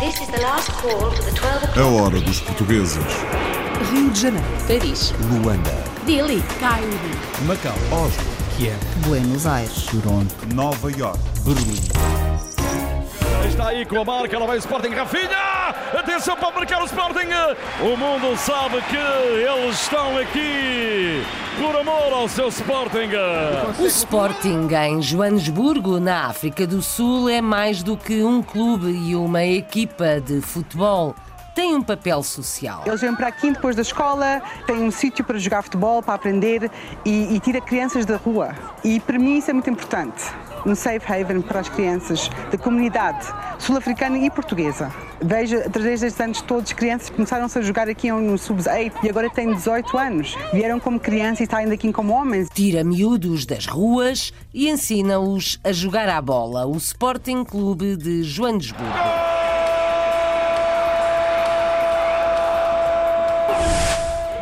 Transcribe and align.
A 0.00 0.06
o'clock. 0.06 1.76
hora 1.84 2.18
dos 2.22 2.40
portugueses. 2.40 3.04
Rio 3.92 4.08
de 4.08 4.18
Janeiro, 4.18 4.46
Paris, 4.66 5.12
Luanda, 5.30 5.70
Delhi, 6.06 6.42
Cairo, 6.58 6.88
Macau, 7.46 7.76
Oslo, 7.92 8.24
Kiev, 8.56 8.78
Buenos 9.06 9.44
Aires. 9.44 9.84
Toronto, 9.90 10.34
Nova 10.54 10.90
York. 10.90 11.18
Berlim. 11.44 12.19
Está 13.50 13.70
aí 13.70 13.84
com 13.84 14.00
a 14.00 14.04
marca, 14.04 14.36
ela 14.36 14.46
vai 14.46 14.56
o 14.56 14.60
Sporting, 14.60 14.90
Rafinha! 14.90 15.74
Atenção 15.92 16.36
para 16.36 16.52
marcar 16.52 16.82
o 16.82 16.84
Sporting! 16.86 17.28
O 17.82 17.96
mundo 17.96 18.36
sabe 18.38 18.80
que 18.82 18.96
eles 18.96 19.82
estão 19.82 20.16
aqui 20.16 21.20
por 21.58 21.76
amor 21.76 22.12
ao 22.12 22.28
seu 22.28 22.46
Sporting! 22.46 23.10
O 23.78 23.86
Sporting 23.86 24.68
em 24.72 25.02
Joanesburgo, 25.02 25.98
na 25.98 26.26
África 26.26 26.64
do 26.64 26.80
Sul, 26.80 27.28
é 27.28 27.42
mais 27.42 27.82
do 27.82 27.96
que 27.96 28.22
um 28.22 28.40
clube 28.40 28.88
e 28.88 29.16
uma 29.16 29.44
equipa 29.44 30.20
de 30.20 30.40
futebol. 30.40 31.14
Tem 31.52 31.74
um 31.74 31.82
papel 31.82 32.22
social. 32.22 32.84
Eles 32.86 33.00
vêm 33.00 33.14
para 33.16 33.26
aqui 33.26 33.50
depois 33.50 33.74
da 33.74 33.82
escola, 33.82 34.40
têm 34.64 34.76
um 34.76 34.92
sítio 34.92 35.24
para 35.24 35.36
jogar 35.38 35.62
futebol, 35.62 36.00
para 36.00 36.14
aprender 36.14 36.70
e, 37.04 37.34
e 37.34 37.40
tira 37.40 37.60
crianças 37.60 38.06
da 38.06 38.16
rua. 38.16 38.54
E 38.84 39.00
para 39.00 39.18
mim 39.18 39.38
isso 39.38 39.50
é 39.50 39.52
muito 39.52 39.68
importante. 39.68 40.32
Um 40.66 40.74
safe 40.74 41.10
haven 41.10 41.40
para 41.40 41.60
as 41.60 41.68
crianças 41.68 42.30
da 42.50 42.58
comunidade 42.58 43.26
sul-africana 43.58 44.18
e 44.18 44.30
portuguesa. 44.30 44.92
Vejo, 45.22 45.58
através 45.58 46.00
destes 46.00 46.20
anos 46.20 46.42
todos, 46.42 46.72
crianças 46.72 47.10
começaram-se 47.10 47.58
a 47.58 47.62
jogar 47.62 47.88
aqui 47.88 48.10
no 48.10 48.36
Sub-8 48.38 48.92
e 49.02 49.08
agora 49.08 49.30
têm 49.30 49.54
18 49.54 49.98
anos. 49.98 50.36
Vieram 50.52 50.80
como 50.80 50.98
crianças 50.98 51.46
e 51.46 51.50
saem 51.50 51.68
daqui 51.68 51.92
como 51.92 52.12
homens. 52.12 52.48
Tira 52.52 52.82
miúdos 52.84 53.46
das 53.46 53.66
ruas 53.66 54.32
e 54.52 54.68
ensina-os 54.68 55.58
a 55.62 55.72
jogar 55.72 56.08
à 56.08 56.20
bola. 56.20 56.66
O 56.66 56.76
Sporting 56.76 57.44
Clube 57.44 57.96
de 57.96 58.22
Joanesburgo. 58.22 58.84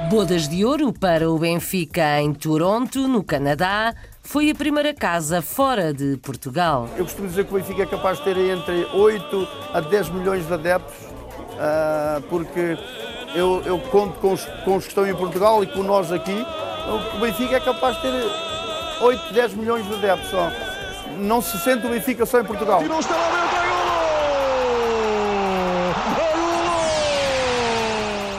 Bodas 0.08 0.48
de 0.48 0.64
ouro 0.64 0.90
para 0.90 1.30
o 1.30 1.38
Benfica 1.38 2.18
em 2.22 2.32
Toronto, 2.32 3.06
no 3.06 3.22
Canadá. 3.22 3.94
Foi 4.28 4.50
a 4.50 4.54
primeira 4.54 4.92
casa 4.92 5.40
fora 5.40 5.90
de 5.90 6.18
Portugal. 6.18 6.86
Eu 6.98 7.04
costumo 7.04 7.26
dizer 7.28 7.46
que 7.46 7.50
o 7.50 7.54
Benfica 7.54 7.84
é 7.84 7.86
capaz 7.86 8.18
de 8.18 8.24
ter 8.24 8.36
entre 8.36 8.84
8 8.92 9.48
a 9.72 9.80
10 9.80 10.10
milhões 10.10 10.46
de 10.46 10.52
adeptos, 10.52 10.94
ah, 11.58 12.20
porque 12.28 12.76
eu, 13.34 13.62
eu 13.64 13.78
conto 13.90 14.20
com 14.20 14.34
os, 14.34 14.44
com 14.66 14.76
os 14.76 14.84
que 14.84 14.90
estão 14.90 15.06
em 15.06 15.14
Portugal 15.14 15.64
e 15.64 15.66
com 15.66 15.82
nós 15.82 16.12
aqui. 16.12 16.44
O 17.16 17.20
Benfica 17.20 17.56
é 17.56 17.60
capaz 17.60 17.96
de 17.96 18.02
ter 18.02 18.12
8, 19.00 19.32
10 19.32 19.54
milhões 19.54 19.86
de 19.86 19.94
adeptos 19.94 20.28
só. 20.28 20.52
Não 21.16 21.40
se 21.40 21.56
sente 21.60 21.86
o 21.86 21.88
Benfica 21.88 22.26
só 22.26 22.38
em 22.38 22.44
Portugal. 22.44 22.82
Não 22.82 23.00
está 23.00 23.16
lá 23.16 23.30
dentro, 23.30 23.58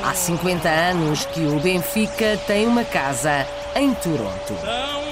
Há 0.07 0.13
50 0.13 0.69
anos 0.69 1.25
que 1.25 1.41
o 1.47 1.59
Benfica 1.59 2.39
tem 2.45 2.67
uma 2.67 2.83
casa 2.83 3.43
em 3.75 3.91
Toronto. 3.95 5.08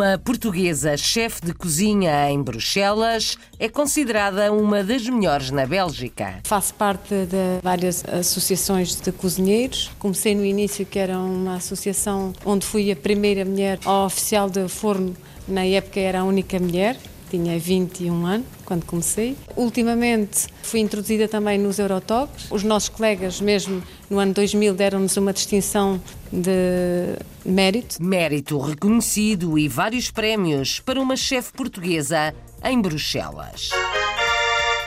Uma 0.00 0.16
portuguesa 0.16 0.96
chefe 0.96 1.44
de 1.44 1.52
cozinha 1.52 2.30
em 2.30 2.42
Bruxelas 2.42 3.36
é 3.58 3.68
considerada 3.68 4.50
uma 4.50 4.82
das 4.82 5.06
melhores 5.06 5.50
na 5.50 5.66
Bélgica. 5.66 6.40
Faço 6.44 6.72
parte 6.72 7.10
de 7.26 7.60
várias 7.62 8.02
associações 8.06 8.98
de 8.98 9.12
cozinheiros. 9.12 9.90
Comecei 9.98 10.34
no 10.34 10.42
início 10.42 10.86
que 10.86 10.98
era 10.98 11.18
uma 11.18 11.56
associação 11.56 12.32
onde 12.46 12.64
fui 12.64 12.90
a 12.90 12.96
primeira 12.96 13.44
mulher 13.44 13.78
oficial 13.86 14.48
de 14.48 14.66
forno. 14.68 15.14
Na 15.46 15.66
época 15.66 16.00
era 16.00 16.20
a 16.20 16.24
única 16.24 16.58
mulher, 16.58 16.96
tinha 17.30 17.58
21 17.58 18.26
anos 18.26 18.46
quando 18.64 18.84
comecei. 18.84 19.36
Ultimamente 19.56 20.48
fui 20.62 20.80
introduzida 20.80 21.28
também 21.28 21.58
nos 21.58 21.78
Eurotoques. 21.78 22.50
Os 22.50 22.62
nossos 22.64 22.88
colegas, 22.88 23.40
mesmo 23.40 23.82
no 24.08 24.18
ano 24.18 24.34
2000, 24.34 24.74
deram-nos 24.74 25.16
uma 25.16 25.32
distinção 25.32 26.00
de 26.32 27.16
mérito. 27.44 28.02
Mérito 28.02 28.58
reconhecido 28.58 29.58
e 29.58 29.68
vários 29.68 30.10
prémios 30.10 30.80
para 30.80 31.00
uma 31.00 31.16
chefe 31.16 31.52
portuguesa 31.52 32.34
em 32.64 32.80
Bruxelas. 32.80 33.70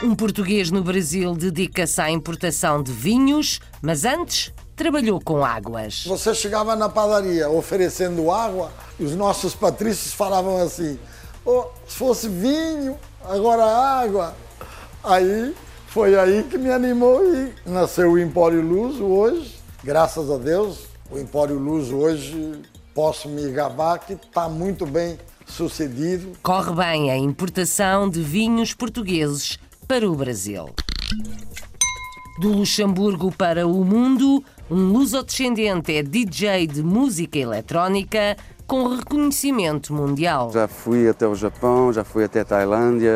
Um 0.03 0.15
português 0.15 0.69
no 0.69 0.83
Brasil 0.83 1.33
dedica-se 1.33 2.01
à 2.01 2.11
importação 2.11 2.83
de 2.83 2.91
vinhos, 2.91 3.61
mas 3.81 4.03
antes 4.03 4.51
trabalhou 4.75 5.21
com 5.21 5.45
águas. 5.45 6.03
Você 6.05 6.35
chegava 6.35 6.75
na 6.75 6.89
padaria 6.89 7.49
oferecendo 7.49 8.29
água 8.29 8.71
e 8.99 9.05
os 9.05 9.15
nossos 9.15 9.55
patrícios 9.55 10.13
falavam 10.13 10.57
assim: 10.57 10.99
"Oh, 11.45 11.65
se 11.87 11.97
fosse 11.97 12.27
vinho, 12.27 12.97
agora 13.23 13.63
água. 13.63 14.35
Aí 15.03 15.53
foi 15.87 16.17
aí 16.17 16.43
que 16.43 16.57
me 16.57 16.71
animou 16.71 17.21
e 17.25 17.53
nasceu 17.65 18.11
o 18.13 18.19
Empório 18.19 18.61
Luso 18.61 19.03
hoje. 19.03 19.55
Graças 19.83 20.31
a 20.31 20.37
Deus, 20.37 20.85
o 21.11 21.19
Empório 21.19 21.57
Luso 21.59 21.97
hoje 21.97 22.61
posso 22.95 23.27
me 23.27 23.51
gabar 23.51 23.99
que 23.99 24.13
está 24.13 24.47
muito 24.47 24.85
bem 24.85 25.17
sucedido. 25.45 26.33
Corre 26.41 26.73
bem 26.73 27.11
a 27.11 27.17
importação 27.17 28.09
de 28.09 28.21
vinhos 28.21 28.73
portugueses 28.73 29.59
para 29.87 30.09
o 30.09 30.15
Brasil. 30.15 30.69
Do 32.39 32.49
Luxemburgo 32.49 33.31
para 33.31 33.67
o 33.67 33.85
mundo, 33.85 34.43
um 34.69 34.91
luso-descendente 34.91 35.93
é 35.93 36.01
DJ 36.01 36.65
de 36.65 36.81
música 36.81 37.37
eletrónica 37.37 38.35
com 38.67 38.87
reconhecimento 38.87 39.93
mundial. 39.93 40.51
Já 40.53 40.67
fui 40.67 41.07
até 41.07 41.27
o 41.27 41.35
Japão, 41.35 41.91
já 41.91 42.03
fui 42.03 42.23
até 42.23 42.41
a 42.41 42.45
Tailândia, 42.45 43.11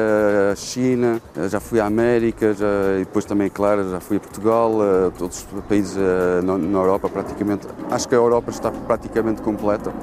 a 0.52 0.56
China, 0.56 1.22
já 1.50 1.60
fui 1.60 1.80
à 1.80 1.86
América, 1.86 2.54
já, 2.54 2.66
e 2.96 3.06
depois 3.06 3.26
também, 3.26 3.50
claro, 3.50 3.90
já 3.90 4.00
fui 4.00 4.18
a 4.18 4.20
Portugal, 4.20 4.74
a 4.82 5.12
todos 5.12 5.46
os 5.54 5.62
países 5.64 5.98
eh, 5.98 6.42
na, 6.44 6.58
na 6.58 6.80
Europa 6.80 7.10
praticamente. 7.10 7.68
Acho 7.90 8.08
que 8.08 8.16
a 8.16 8.18
Europa 8.18 8.52
está 8.52 8.72
praticamente 8.72 9.42
completa. 9.42 9.94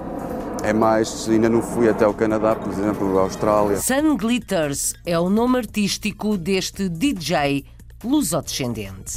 É 0.62 0.72
mais, 0.72 1.28
ainda 1.28 1.49
não 1.49 1.61
fui 1.61 1.88
até 1.88 2.06
o 2.06 2.15
Canadá, 2.15 2.55
por 2.55 2.72
exemplo, 2.72 3.19
a 3.19 3.22
Austrália. 3.22 3.76
Sun 3.76 4.16
Glitters 4.16 4.94
é 5.05 5.19
o 5.19 5.28
nome 5.28 5.59
artístico 5.59 6.38
deste 6.38 6.88
DJ 6.88 7.66
lusodescendente. 8.05 9.16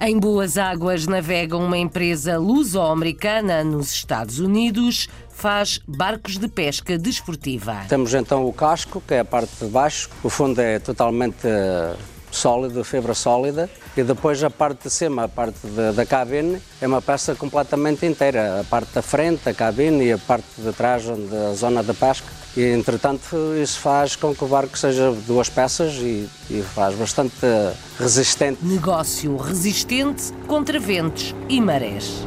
Em 0.00 0.18
boas 0.18 0.58
águas 0.58 1.06
navega 1.06 1.56
uma 1.56 1.78
empresa 1.78 2.36
luso-americana 2.36 3.62
nos 3.62 3.92
Estados 3.92 4.38
Unidos, 4.40 5.08
faz 5.44 5.78
barcos 5.86 6.38
de 6.38 6.48
pesca 6.48 6.96
desportiva. 6.96 7.82
Temos 7.86 8.14
então 8.14 8.46
o 8.46 8.52
casco, 8.52 9.02
que 9.06 9.12
é 9.12 9.18
a 9.20 9.24
parte 9.26 9.52
de 9.62 9.66
baixo, 9.70 10.08
o 10.22 10.30
fundo 10.30 10.58
é 10.58 10.78
totalmente 10.78 11.46
eh, 11.46 11.94
sólido, 12.30 12.82
fibra 12.82 13.12
sólida, 13.12 13.68
e 13.94 14.02
depois 14.02 14.42
a 14.42 14.48
parte 14.48 14.84
de 14.84 14.90
cima, 14.90 15.24
a 15.24 15.28
parte 15.28 15.58
de- 15.66 15.92
da 15.92 16.06
cabine, 16.06 16.58
é 16.80 16.86
uma 16.86 17.02
peça 17.02 17.34
completamente 17.34 18.06
inteira, 18.06 18.60
a 18.60 18.64
parte 18.64 18.94
da 18.94 19.02
frente, 19.02 19.46
a 19.46 19.52
cabine 19.52 20.06
e 20.06 20.12
a 20.12 20.18
parte 20.18 20.46
de 20.56 20.72
trás, 20.72 21.06
onde 21.06 21.36
a 21.36 21.52
zona 21.52 21.84
de 21.84 21.92
pesca. 21.92 22.26
E, 22.56 22.62
entretanto, 22.72 23.36
isso 23.62 23.80
faz 23.80 24.16
com 24.16 24.34
que 24.34 24.42
o 24.44 24.48
barco 24.48 24.78
seja 24.78 25.12
duas 25.26 25.50
peças 25.50 25.92
e, 25.96 26.26
e 26.48 26.62
faz 26.74 26.94
bastante 26.94 27.34
eh, 27.44 27.74
resistente. 28.00 28.64
Negócio 28.64 29.36
resistente 29.36 30.32
contra 30.46 30.80
ventos 30.80 31.34
e 31.50 31.60
marés. 31.60 32.24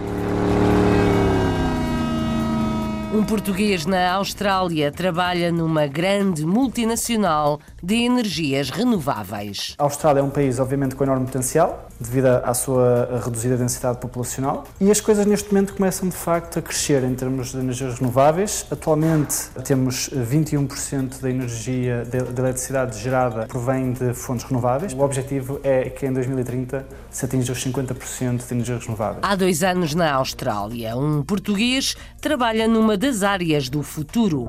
Um 3.18 3.24
português 3.24 3.88
na 3.88 4.14
Austrália 4.14 4.92
trabalha 4.92 5.52
numa 5.52 5.88
grande 5.88 6.46
multinacional 6.46 7.60
de 7.82 7.96
energias 7.96 8.70
renováveis. 8.70 9.76
A 9.78 9.84
Austrália 9.84 10.20
é 10.20 10.24
um 10.24 10.30
país, 10.30 10.60
obviamente, 10.60 10.96
com 10.96 11.04
enorme 11.04 11.26
potencial, 11.26 11.88
devido 12.00 12.28
à 12.28 12.54
sua 12.54 13.22
reduzida 13.24 13.58
densidade 13.58 14.00
populacional. 14.00 14.66
E 14.80 14.90
as 14.92 15.02
coisas 15.02 15.26
neste 15.26 15.54
momento 15.54 15.74
começam 15.74 16.10
de 16.10 16.16
facto 16.16 16.60
a 16.60 16.62
crescer 16.62 17.04
em 17.04 17.14
termos 17.16 17.52
de 17.52 17.58
energias 17.58 18.00
renováveis. 18.00 18.66
Atualmente 18.72 19.50
temos 19.64 20.10
21% 20.10 21.22
da 21.22 21.30
energia 21.30 22.04
de, 22.06 22.22
de 22.22 22.42
eletricidade 22.42 23.00
gerada 23.00 23.46
provém 23.48 23.94
de 23.94 24.14
fontes 24.14 24.46
renováveis. 24.46 24.94
O 24.94 25.02
objetivo 25.02 25.60
é 25.64 25.90
que 25.90 26.06
em 26.06 26.14
2030 26.14 26.86
se 27.10 27.26
atinja 27.26 27.54
os 27.54 27.64
50% 27.64 28.48
de 28.48 28.54
energias 28.54 28.86
renováveis. 28.86 29.20
Há 29.22 29.36
dois 29.36 29.64
anos 29.64 29.94
na 29.96 30.14
Austrália, 30.14 30.96
um 30.96 31.24
português 31.24 31.96
trabalha 32.22 32.68
numa 32.68 32.98
das 32.98 33.24
áreas 33.24 33.70
do 33.70 33.82
futuro. 33.84 34.48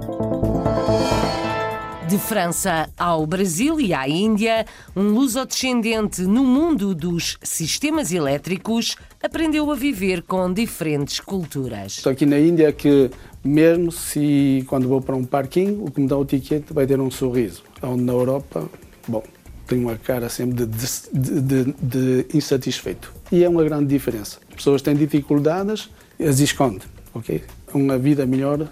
De 2.08 2.16
França 2.16 2.88
ao 2.96 3.26
Brasil 3.26 3.78
e 3.78 3.93
à 3.93 4.08
Índia, 4.08 4.64
um 4.96 5.10
lusodescendente 5.10 6.22
no 6.22 6.43
mundo 6.43 6.94
dos 6.94 7.37
sistemas 7.43 8.12
elétricos 8.12 8.96
aprendeu 9.22 9.70
a 9.70 9.75
viver 9.75 10.22
com 10.22 10.50
diferentes 10.50 11.20
culturas. 11.20 11.99
Estou 11.99 12.10
aqui 12.10 12.25
na 12.25 12.38
Índia 12.38 12.72
que 12.72 13.10
mesmo 13.44 13.93
se 13.93 14.64
quando 14.69 14.88
vou 14.88 15.02
para 15.02 15.14
um 15.14 15.22
parquinho, 15.22 15.84
o 15.84 15.90
que 15.90 16.00
me 16.00 16.08
dá 16.08 16.16
o 16.16 16.25
ticket 16.25 16.64
vai 16.70 16.87
ter 16.87 16.99
um 16.99 17.10
sorriso. 17.10 17.62
Onde 17.82 18.05
na 18.05 18.14
Europa, 18.14 18.66
bom, 19.06 19.22
tem 19.66 19.78
uma 19.78 19.96
cara 19.99 20.31
sempre 20.31 20.64
de, 20.64 20.66
de, 21.12 21.40
de, 21.43 21.75
de, 21.78 22.26
insatisfeito. 22.32 23.12
E 23.31 23.44
é 23.44 23.49
uma 23.50 23.62
grande 23.62 23.84
diferença. 23.84 24.38
Pessoas 24.56 24.81
têm 24.81 24.96
dificuldades, 24.96 25.90
as 26.19 26.40
escondem, 26.40 26.88
ok? 27.12 27.43
Uma 27.75 27.99
vida 27.99 28.25
melhor 28.25 28.66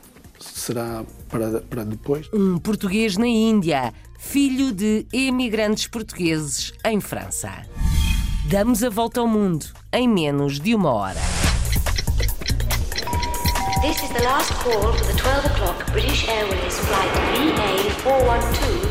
será 0.55 1.05
para, 1.29 1.61
para 1.61 1.85
depois. 1.85 2.29
Um 2.33 2.59
português 2.59 3.17
na 3.17 3.27
Índia, 3.27 3.93
filho 4.19 4.73
de 4.73 5.07
emigrantes 5.13 5.87
portugueses 5.87 6.73
em 6.85 7.01
França. 7.01 7.51
Damos 8.49 8.83
a 8.85 8.91
volta 8.91 9.21
ao 9.21 9.27
mundo 9.27 9.67
em 9.93 10.09
menos 10.09 10.61
de 10.61 10.75
uma 10.75 10.93
hora. 10.93 11.21
This 13.83 14.03
is 14.03 14.09
the 14.11 14.23
last 14.23 14.53
call 14.63 14.93
for 14.93 15.07
the 15.07 15.13
12 15.15 15.47
o'clock 15.47 15.93
British 15.93 16.29
Airways 16.29 16.79
flight 16.79 17.11
VA412 17.35 18.86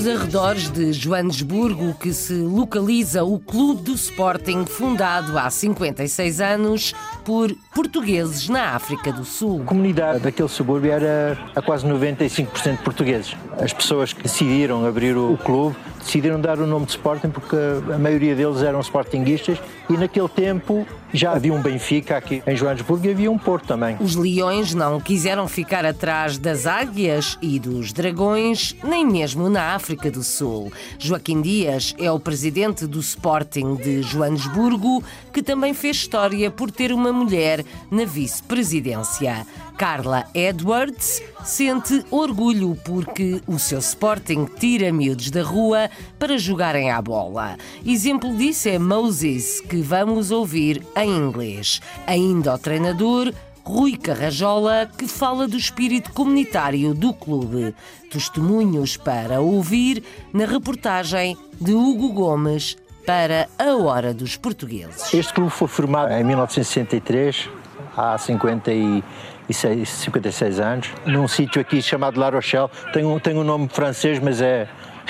nos 0.00 0.08
arredores 0.08 0.70
de 0.70 0.92
Joanesburgo 0.94 1.92
que 1.94 2.14
se 2.14 2.32
localiza 2.32 3.22
o 3.22 3.38
Clube 3.38 3.82
do 3.82 3.92
Sporting, 3.92 4.64
fundado 4.64 5.38
há 5.38 5.50
56 5.50 6.40
anos 6.40 6.94
por 7.24 7.54
portugueses 7.74 8.48
na 8.48 8.74
África 8.74 9.12
do 9.12 9.24
Sul. 9.24 9.62
A 9.62 9.64
comunidade 9.64 10.20
daquele 10.20 10.48
subúrbio 10.48 10.92
era 10.92 11.38
a 11.54 11.62
quase 11.62 11.86
95% 11.86 12.78
portugueses. 12.78 13.36
As 13.60 13.72
pessoas 13.72 14.12
que 14.12 14.22
decidiram 14.22 14.86
abrir 14.86 15.16
o 15.16 15.36
clube 15.38 15.76
decidiram 16.00 16.40
dar 16.40 16.58
o 16.58 16.66
nome 16.66 16.86
de 16.86 16.92
Sporting 16.92 17.30
porque 17.30 17.56
a 17.92 17.98
maioria 17.98 18.34
deles 18.34 18.62
eram 18.62 18.80
Sportinguistas 18.80 19.58
e 19.88 19.96
naquele 19.96 20.28
tempo 20.28 20.86
já 21.12 21.32
havia 21.32 21.52
um 21.52 21.60
Benfica 21.60 22.16
aqui 22.16 22.42
em 22.46 22.56
Joanesburgo 22.56 23.06
e 23.06 23.10
havia 23.10 23.30
um 23.30 23.38
Porto 23.38 23.66
também. 23.66 23.96
Os 24.00 24.14
leões 24.14 24.74
não 24.74 25.00
quiseram 25.00 25.48
ficar 25.48 25.84
atrás 25.84 26.38
das 26.38 26.66
águias 26.66 27.36
e 27.42 27.58
dos 27.58 27.92
dragões, 27.92 28.76
nem 28.82 29.04
mesmo 29.04 29.48
na 29.48 29.74
África 29.74 30.10
do 30.10 30.22
Sul. 30.22 30.72
Joaquim 30.98 31.42
Dias 31.42 31.94
é 31.98 32.10
o 32.10 32.20
presidente 32.20 32.86
do 32.86 33.00
Sporting 33.00 33.74
de 33.74 34.02
Joanesburgo, 34.02 35.02
que 35.32 35.42
também 35.42 35.74
fez 35.74 35.96
história 35.96 36.50
por 36.50 36.70
ter 36.70 36.92
uma 36.92 37.09
mulher 37.12 37.64
na 37.90 38.04
vice-presidência. 38.04 39.46
Carla 39.76 40.26
Edwards 40.34 41.22
sente 41.44 42.04
orgulho 42.10 42.76
porque 42.84 43.40
o 43.46 43.58
seu 43.58 43.78
Sporting 43.78 44.46
tira 44.58 44.92
miúdos 44.92 45.30
da 45.30 45.42
rua 45.42 45.90
para 46.18 46.38
jogarem 46.38 46.90
à 46.90 47.00
bola. 47.00 47.56
Exemplo 47.84 48.36
disso 48.36 48.68
é 48.68 48.78
Moses, 48.78 49.60
que 49.60 49.80
vamos 49.80 50.30
ouvir 50.30 50.82
em 50.96 51.10
inglês. 51.16 51.80
Ainda 52.06 52.54
o 52.54 52.58
treinador 52.58 53.32
Rui 53.64 53.96
Carrajola, 53.96 54.90
que 54.98 55.06
fala 55.06 55.46
do 55.46 55.56
espírito 55.56 56.12
comunitário 56.12 56.94
do 56.94 57.12
clube. 57.12 57.74
Testemunhos 58.10 58.96
para 58.96 59.40
ouvir 59.40 60.02
na 60.32 60.44
reportagem 60.44 61.36
de 61.60 61.72
Hugo 61.72 62.12
Gomes 62.12 62.76
para 63.10 63.48
a 63.58 63.74
Hora 63.74 64.14
dos 64.14 64.36
Portugueses. 64.36 65.12
Este 65.12 65.34
clube 65.34 65.50
foi 65.50 65.66
formado 65.66 66.12
em 66.12 66.22
1963, 66.22 67.50
há 67.96 68.16
56, 68.16 69.88
56 69.88 70.60
anos, 70.60 70.92
num 71.04 71.26
sítio 71.26 71.60
aqui 71.60 71.82
chamado 71.82 72.20
La 72.20 72.30
Rochelle. 72.30 72.70
Tem 72.92 73.04
um, 73.04 73.18
tem 73.18 73.36
um 73.36 73.42
nome 73.42 73.68
francês, 73.68 74.20
mas 74.20 74.40
é, 74.40 74.68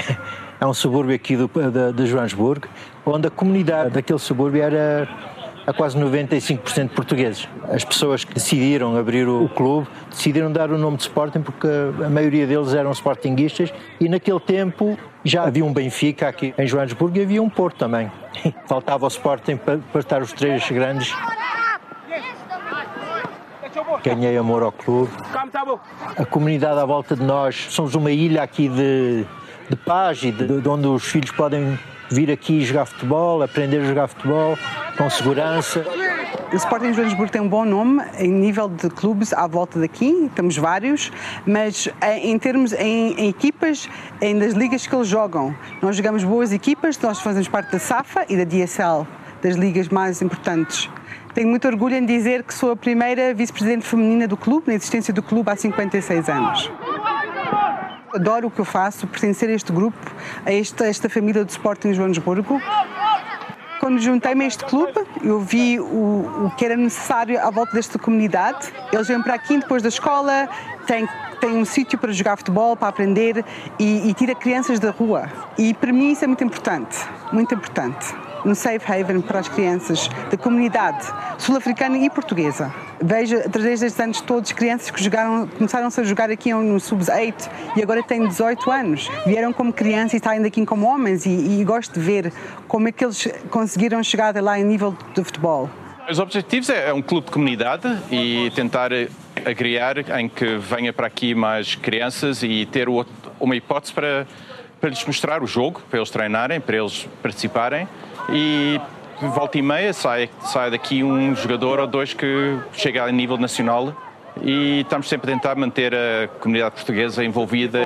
é 0.58 0.66
um 0.66 0.72
subúrbio 0.72 1.14
aqui 1.14 1.36
do, 1.36 1.46
de, 1.46 1.92
de 1.92 2.06
Joanesburgo, 2.06 2.68
onde 3.04 3.26
a 3.28 3.30
comunidade 3.30 3.90
daquele 3.90 4.18
subúrbio 4.18 4.62
era 4.62 5.06
a 5.66 5.72
quase 5.74 5.98
95% 5.98 6.88
portugueses. 6.92 7.46
As 7.68 7.84
pessoas 7.84 8.24
que 8.24 8.32
decidiram 8.32 8.96
abrir 8.96 9.28
o, 9.28 9.46
clube 9.50 9.86
decidiram 10.08 10.50
dar 10.50 10.70
o 10.70 10.78
nome 10.78 10.96
de 10.96 11.02
Sporting 11.02 11.42
porque 11.42 11.68
a 12.02 12.08
maioria 12.08 12.46
deles 12.46 12.72
eram 12.72 12.92
Sportinguistas 12.92 13.70
e 14.00 14.08
naquele 14.08 14.40
tempo 14.40 14.98
já 15.24 15.44
havia 15.44 15.64
um 15.64 15.72
Benfica 15.72 16.28
aqui 16.28 16.54
em 16.56 16.66
Joanesburgo 16.66 17.16
e 17.18 17.22
havia 17.22 17.42
um 17.42 17.48
Porto 17.48 17.78
também. 17.78 18.10
Faltava 18.66 19.04
o 19.04 19.08
Sporting 19.08 19.56
para, 19.56 19.78
para 19.78 20.00
estar 20.00 20.22
os 20.22 20.32
três 20.32 20.68
grandes. 20.70 21.14
Ganhei 24.02 24.36
amor 24.36 24.62
ao 24.62 24.72
clube. 24.72 25.10
A 26.16 26.24
comunidade 26.24 26.80
à 26.80 26.84
volta 26.84 27.14
de 27.14 27.22
nós, 27.22 27.66
somos 27.70 27.94
uma 27.94 28.10
ilha 28.10 28.42
aqui 28.42 28.68
de, 28.68 29.24
de 29.68 29.76
paz 29.76 30.22
e 30.22 30.32
de, 30.32 30.60
de 30.60 30.68
onde 30.68 30.86
os 30.86 31.04
filhos 31.04 31.30
podem 31.30 31.78
vir 32.10 32.30
aqui 32.30 32.64
jogar 32.64 32.86
futebol, 32.86 33.42
aprender 33.42 33.78
a 33.78 33.84
jogar 33.84 34.08
futebol 34.08 34.58
com 34.98 35.08
segurança. 35.08 35.84
O 36.52 36.56
Sporting 36.56 36.92
Joanesburgo 36.92 37.30
tem 37.30 37.40
um 37.40 37.48
bom 37.48 37.64
nome 37.64 38.02
em 38.18 38.28
nível 38.28 38.68
de 38.68 38.90
clubes 38.90 39.32
à 39.32 39.46
volta 39.46 39.78
daqui, 39.78 40.28
temos 40.34 40.56
vários, 40.56 41.12
mas 41.46 41.88
eh, 42.00 42.18
em 42.18 42.36
termos 42.38 42.72
em, 42.72 43.14
em 43.14 43.28
equipas, 43.28 43.88
em 44.20 44.36
das 44.36 44.54
ligas 44.54 44.84
que 44.84 44.94
eles 44.94 45.06
jogam, 45.06 45.54
nós 45.80 45.96
jogamos 45.96 46.24
boas 46.24 46.52
equipas, 46.52 46.98
nós 46.98 47.20
fazemos 47.20 47.46
parte 47.46 47.70
da 47.70 47.78
SAFA 47.78 48.26
e 48.28 48.36
da 48.36 48.42
DSL, 48.42 49.06
das 49.40 49.54
ligas 49.54 49.88
mais 49.88 50.20
importantes. 50.20 50.90
Tenho 51.32 51.48
muito 51.48 51.68
orgulho 51.68 51.94
em 51.94 52.04
dizer 52.04 52.42
que 52.42 52.52
sou 52.52 52.72
a 52.72 52.76
primeira 52.76 53.32
vice-presidente 53.32 53.86
feminina 53.86 54.26
do 54.26 54.36
clube, 54.36 54.64
na 54.66 54.74
existência 54.74 55.14
do 55.14 55.22
clube 55.22 55.48
há 55.48 55.54
56 55.54 56.28
anos. 56.28 56.70
Adoro 58.14 58.48
o 58.48 58.50
que 58.50 58.60
eu 58.60 58.64
faço, 58.64 59.06
pertencer 59.06 59.48
a 59.48 59.52
este 59.52 59.72
grupo, 59.72 59.98
a 60.44 60.52
esta, 60.52 60.86
esta 60.86 61.08
família 61.08 61.44
do 61.44 61.48
Sporting 61.48 61.92
Joanesburgo. 61.92 62.60
Quando 63.78 63.98
juntei-me 63.98 64.44
a 64.44 64.46
este 64.48 64.64
clube, 64.64 65.00
eu 65.22 65.40
vi 65.40 65.80
o, 65.80 66.46
o 66.46 66.52
que 66.56 66.64
era 66.64 66.76
necessário 66.76 67.40
à 67.40 67.50
volta 67.50 67.72
desta 67.72 67.98
comunidade. 67.98 68.72
Eles 68.92 69.08
vêm 69.08 69.22
para 69.22 69.34
aqui 69.34 69.58
depois 69.58 69.82
da 69.82 69.88
escola, 69.88 70.48
têm 70.86 71.08
tem 71.40 71.56
um 71.56 71.64
sítio 71.64 71.98
para 71.98 72.12
jogar 72.12 72.36
futebol, 72.36 72.76
para 72.76 72.88
aprender 72.88 73.42
e, 73.78 74.10
e 74.10 74.12
tira 74.12 74.34
crianças 74.34 74.78
da 74.78 74.90
rua. 74.90 75.26
E 75.56 75.72
para 75.72 75.90
mim 75.90 76.12
isso 76.12 76.22
é 76.22 76.26
muito 76.26 76.44
importante, 76.44 76.98
muito 77.32 77.54
importante 77.54 78.14
um 78.44 78.54
safe 78.54 78.90
haven 78.90 79.20
para 79.20 79.40
as 79.40 79.48
crianças 79.48 80.08
da 80.30 80.36
comunidade 80.36 81.06
sul-africana 81.38 81.98
e 81.98 82.10
portuguesa. 82.10 82.72
Vejo, 83.00 83.38
através 83.38 83.80
destes 83.80 84.00
anos 84.00 84.20
todos, 84.20 84.52
crianças 84.52 84.90
que 84.90 85.02
jogaram, 85.02 85.46
começaram-se 85.46 86.00
a 86.00 86.04
jogar 86.04 86.30
aqui 86.30 86.52
no 86.52 86.78
Sub-8 86.78 87.50
e 87.76 87.82
agora 87.82 88.02
têm 88.02 88.26
18 88.26 88.70
anos. 88.70 89.08
Vieram 89.26 89.52
como 89.52 89.72
crianças 89.72 90.20
e 90.20 90.24
saem 90.24 90.42
daqui 90.42 90.64
como 90.66 90.86
homens 90.86 91.24
e, 91.26 91.30
e 91.30 91.64
gosto 91.64 91.94
de 91.94 92.00
ver 92.00 92.32
como 92.68 92.88
é 92.88 92.92
que 92.92 93.04
eles 93.04 93.26
conseguiram 93.50 94.02
chegar 94.02 94.34
lá 94.42 94.58
em 94.58 94.64
nível 94.64 94.96
de 95.14 95.24
futebol. 95.24 95.70
Os 96.10 96.18
objetivos 96.18 96.68
é, 96.68 96.88
é 96.88 96.92
um 96.92 97.00
clube 97.00 97.26
de 97.26 97.32
comunidade 97.32 97.86
e 98.10 98.50
tentar 98.54 98.90
a 98.92 99.54
criar 99.54 99.96
em 100.18 100.28
que 100.28 100.56
venha 100.56 100.92
para 100.92 101.06
aqui 101.06 101.34
mais 101.34 101.74
crianças 101.76 102.42
e 102.42 102.66
ter 102.66 102.88
uma 103.38 103.56
hipótese 103.56 103.92
para, 103.92 104.26
para 104.80 104.90
lhes 104.90 105.04
mostrar 105.04 105.42
o 105.42 105.46
jogo, 105.46 105.80
para 105.88 105.98
eles 105.98 106.10
treinarem, 106.10 106.60
para 106.60 106.76
eles 106.76 107.08
participarem 107.22 107.88
e 108.28 108.80
volta 109.28 109.58
e 109.58 109.62
meia 109.62 109.92
sai, 109.92 110.30
sai 110.42 110.70
daqui 110.70 111.02
um 111.02 111.34
jogador 111.34 111.80
ou 111.80 111.86
dois 111.86 112.14
que 112.14 112.58
chega 112.72 113.04
a 113.04 113.12
nível 113.12 113.36
nacional 113.36 113.94
e 114.42 114.80
estamos 114.80 115.08
sempre 115.08 115.30
a 115.30 115.34
tentar 115.34 115.56
manter 115.56 115.94
a 115.94 116.28
comunidade 116.38 116.74
portuguesa 116.76 117.24
envolvida. 117.24 117.82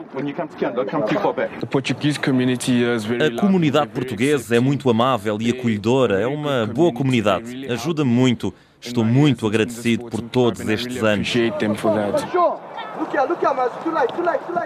A 3.21 3.41
comunidade 3.41 3.89
portuguesa 3.89 4.57
é 4.57 4.61
muito 4.61 4.89
amável 4.91 5.39
e 5.41 5.51
acolhedora, 5.51 6.21
é 6.21 6.27
uma 6.27 6.67
boa 6.67 6.93
comunidade, 6.93 7.67
ajuda-me 7.71 8.11
muito. 8.11 8.53
Estou 8.81 9.03
muito 9.03 9.47
agradecido 9.47 10.05
por 10.05 10.21
todos 10.21 10.61
estes 10.61 11.03
anos. 11.03 11.33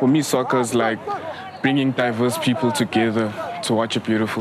For 0.01 0.09
me, 0.09 0.25
soccer 0.25 0.61
is 0.61 0.73
like 0.73 1.01
bringing 1.63 1.93
diverse 1.93 2.37
people 2.41 2.73
together 2.73 3.31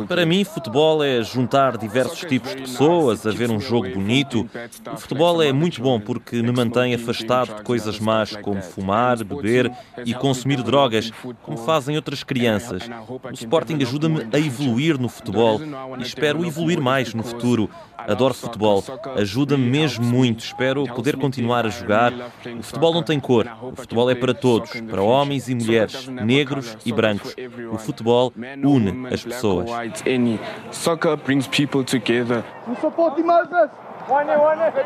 Para 0.07 0.25
mim, 0.25 0.43
futebol 0.43 1.03
é 1.03 1.21
juntar 1.21 1.77
diversos 1.77 2.19
tipos 2.19 2.51
de 2.51 2.61
pessoas 2.61 3.25
a 3.25 3.31
ver 3.31 3.49
um 3.49 3.59
jogo 3.59 3.89
bonito. 3.89 4.49
O 4.93 4.97
futebol 4.97 5.41
é 5.41 5.51
muito 5.51 5.81
bom 5.81 5.99
porque 5.99 6.41
me 6.41 6.51
mantém 6.51 6.93
afastado 6.93 7.55
de 7.55 7.63
coisas 7.63 7.99
más 7.99 8.35
como 8.37 8.61
fumar, 8.61 9.23
beber 9.23 9.71
e 10.05 10.13
consumir 10.13 10.61
drogas, 10.61 11.11
como 11.41 11.57
fazem 11.57 11.95
outras 11.95 12.23
crianças. 12.23 12.83
O 13.07 13.33
Sporting 13.33 13.77
ajuda-me 13.81 14.27
a 14.31 14.39
evoluir 14.39 14.99
no 14.99 15.09
futebol 15.09 15.59
e 15.97 16.01
espero 16.01 16.45
evoluir 16.45 16.79
mais 16.79 17.13
no 17.13 17.23
futuro. 17.23 17.69
Adoro 17.97 18.33
futebol, 18.33 18.83
ajuda-me 19.17 19.69
mesmo 19.69 20.05
muito. 20.05 20.43
Espero 20.43 20.85
poder 20.93 21.17
continuar 21.17 21.65
a 21.65 21.69
jogar. 21.69 22.13
O 22.57 22.63
futebol 22.63 22.93
não 22.93 23.03
tem 23.03 23.19
cor. 23.19 23.47
O 23.61 23.75
futebol 23.75 24.09
é 24.09 24.15
para 24.15 24.33
todos, 24.33 24.69
para 24.89 25.01
homens 25.01 25.49
e 25.49 25.55
mulheres, 25.55 26.07
negros 26.07 26.77
e 26.85 26.91
brancos. 26.91 27.35
O 27.71 27.77
futebol 27.77 28.31
une 28.63 29.06
as 29.13 29.23
pessoas. 29.23 29.69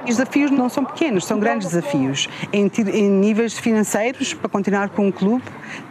Os 0.04 0.18
desafios 0.18 0.50
não 0.50 0.68
são 0.68 0.84
pequenos, 0.84 1.26
são 1.26 1.40
grandes 1.40 1.68
desafios. 1.70 2.28
Em, 2.52 2.72
em, 2.94 3.10
níveis 3.10 3.58
financeiros, 3.58 4.34
para 4.34 4.50
continuar 4.50 4.90
com 4.90 5.08
um 5.08 5.12
clube, 5.12 5.44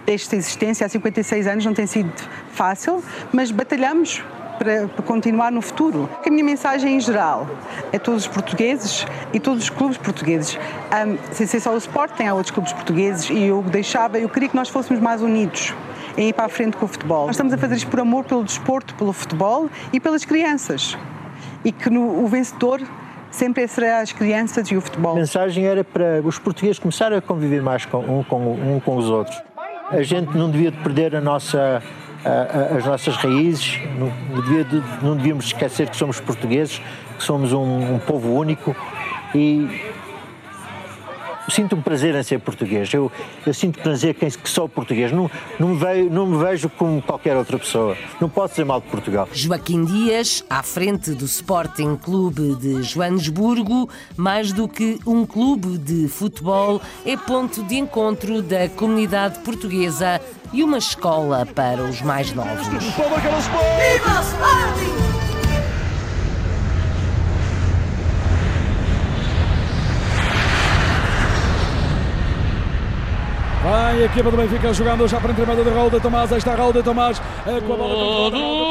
desta 0.04 0.34
existência 0.34 0.84
há 0.84 0.88
56 0.88 1.46
anos, 1.46 1.64
não 1.64 1.74
tem 1.74 1.86
sido 1.86 2.12
fácil, 2.52 3.02
mas 3.32 3.52
batalhamos 3.52 4.22
para, 4.58 4.88
para 4.88 5.02
continuar 5.04 5.52
no 5.52 5.62
futuro. 5.62 6.08
A 6.26 6.30
minha 6.30 6.44
mensagem 6.44 6.96
em 6.96 7.00
geral 7.00 7.46
é 7.92 7.98
todos 7.98 8.22
os 8.22 8.28
portugueses 8.28 9.06
e 9.32 9.38
todos 9.38 9.64
os 9.64 9.70
clubes 9.70 9.96
portugueses. 9.96 10.58
Um, 10.92 11.32
sem 11.32 11.46
ser 11.46 11.60
só 11.60 11.72
o 11.72 11.78
Sporting, 11.78 12.24
há 12.24 12.34
outros 12.34 12.50
clubes 12.50 12.72
portugueses 12.72 13.30
e 13.30 13.44
eu 13.44 13.62
deixava, 13.62 14.18
eu 14.18 14.28
queria 14.28 14.48
que 14.48 14.56
nós 14.56 14.68
fôssemos 14.68 15.00
mais 15.00 15.22
unidos 15.22 15.72
em 16.16 16.28
ir 16.28 16.32
para 16.32 16.46
a 16.46 16.48
frente 16.48 16.76
com 16.76 16.84
o 16.84 16.88
futebol. 16.88 17.26
Nós 17.26 17.36
estamos 17.36 17.52
a 17.52 17.58
fazer 17.58 17.76
isto 17.76 17.90
por 17.90 18.00
amor 18.00 18.24
pelo 18.24 18.44
desporto, 18.44 18.94
pelo 18.94 19.12
futebol 19.12 19.68
e 19.92 20.00
pelas 20.00 20.24
crianças. 20.24 20.96
E 21.64 21.72
que 21.72 21.90
no, 21.90 22.24
o 22.24 22.26
vencedor 22.26 22.80
sempre 23.30 23.66
será 23.68 24.00
as 24.00 24.12
crianças 24.12 24.70
e 24.70 24.76
o 24.76 24.80
futebol. 24.80 25.12
A 25.12 25.16
mensagem 25.16 25.64
era 25.64 25.84
para 25.84 26.20
os 26.24 26.38
portugueses 26.38 26.78
começarem 26.78 27.18
a 27.18 27.20
conviver 27.20 27.62
mais 27.62 27.84
com, 27.84 27.98
um, 27.98 28.24
com, 28.24 28.52
um 28.52 28.80
com 28.80 28.96
os 28.96 29.08
outros. 29.08 29.40
A 29.90 30.02
gente 30.02 30.36
não 30.36 30.50
devia 30.50 30.72
perder 30.72 31.16
a 31.16 31.20
nossa, 31.20 31.82
a, 32.24 32.74
a, 32.74 32.76
as 32.76 32.84
nossas 32.84 33.16
raízes, 33.16 33.80
não, 33.98 34.40
devia, 34.42 34.66
não 35.02 35.16
devíamos 35.16 35.46
esquecer 35.46 35.88
que 35.88 35.96
somos 35.96 36.20
portugueses, 36.20 36.80
que 37.18 37.24
somos 37.24 37.52
um, 37.52 37.94
um 37.94 37.98
povo 37.98 38.32
único 38.32 38.74
e 39.34 39.82
sinto 41.50 41.76
um 41.76 41.82
prazer 41.82 42.14
em 42.14 42.22
ser 42.22 42.38
português. 42.38 42.92
Eu, 42.92 43.10
eu 43.46 43.52
sinto 43.52 43.80
prazer 43.80 44.14
que, 44.14 44.30
que 44.30 44.48
sou 44.48 44.68
português. 44.68 45.12
Não, 45.12 45.30
não, 45.58 45.68
me 45.68 45.76
vejo, 45.76 46.10
não 46.10 46.26
me 46.26 46.44
vejo 46.44 46.68
como 46.70 47.02
qualquer 47.02 47.36
outra 47.36 47.58
pessoa. 47.58 47.96
Não 48.20 48.28
posso 48.28 48.54
dizer 48.54 48.64
mal 48.64 48.80
de 48.80 48.88
Portugal. 48.88 49.28
Joaquim 49.32 49.84
Dias, 49.84 50.44
à 50.48 50.62
frente 50.62 51.12
do 51.12 51.24
Sporting 51.24 51.96
Clube 51.96 52.54
de 52.56 52.82
Joanesburgo, 52.82 53.88
mais 54.16 54.52
do 54.52 54.68
que 54.68 54.98
um 55.06 55.26
clube 55.26 55.78
de 55.78 56.08
futebol, 56.08 56.80
é 57.04 57.16
ponto 57.16 57.62
de 57.64 57.76
encontro 57.76 58.42
da 58.42 58.68
comunidade 58.68 59.38
portuguesa 59.40 60.20
e 60.52 60.62
uma 60.62 60.78
escola 60.78 61.46
para 61.46 61.82
os 61.82 62.00
mais 62.02 62.32
novos. 62.32 62.66
Viva 62.68 64.20
Sporting! 64.20 65.09
A 73.74 73.96
equipa 74.04 74.30
do 74.30 74.36
Benfica 74.36 74.72
jogando 74.72 75.06
já 75.06 75.20
para 75.20 75.32
entremeada 75.32 75.62
de 75.62 75.70
Raul 75.70 75.90
de 75.90 76.00
Tomás. 76.00 76.32
Aí 76.32 76.38
está 76.38 76.54
Raul 76.54 76.72
de 76.72 76.82
Tomás 76.82 77.20
com 77.66 77.72
a 77.72 77.76
bola 77.76 77.94
controlada. 77.94 78.70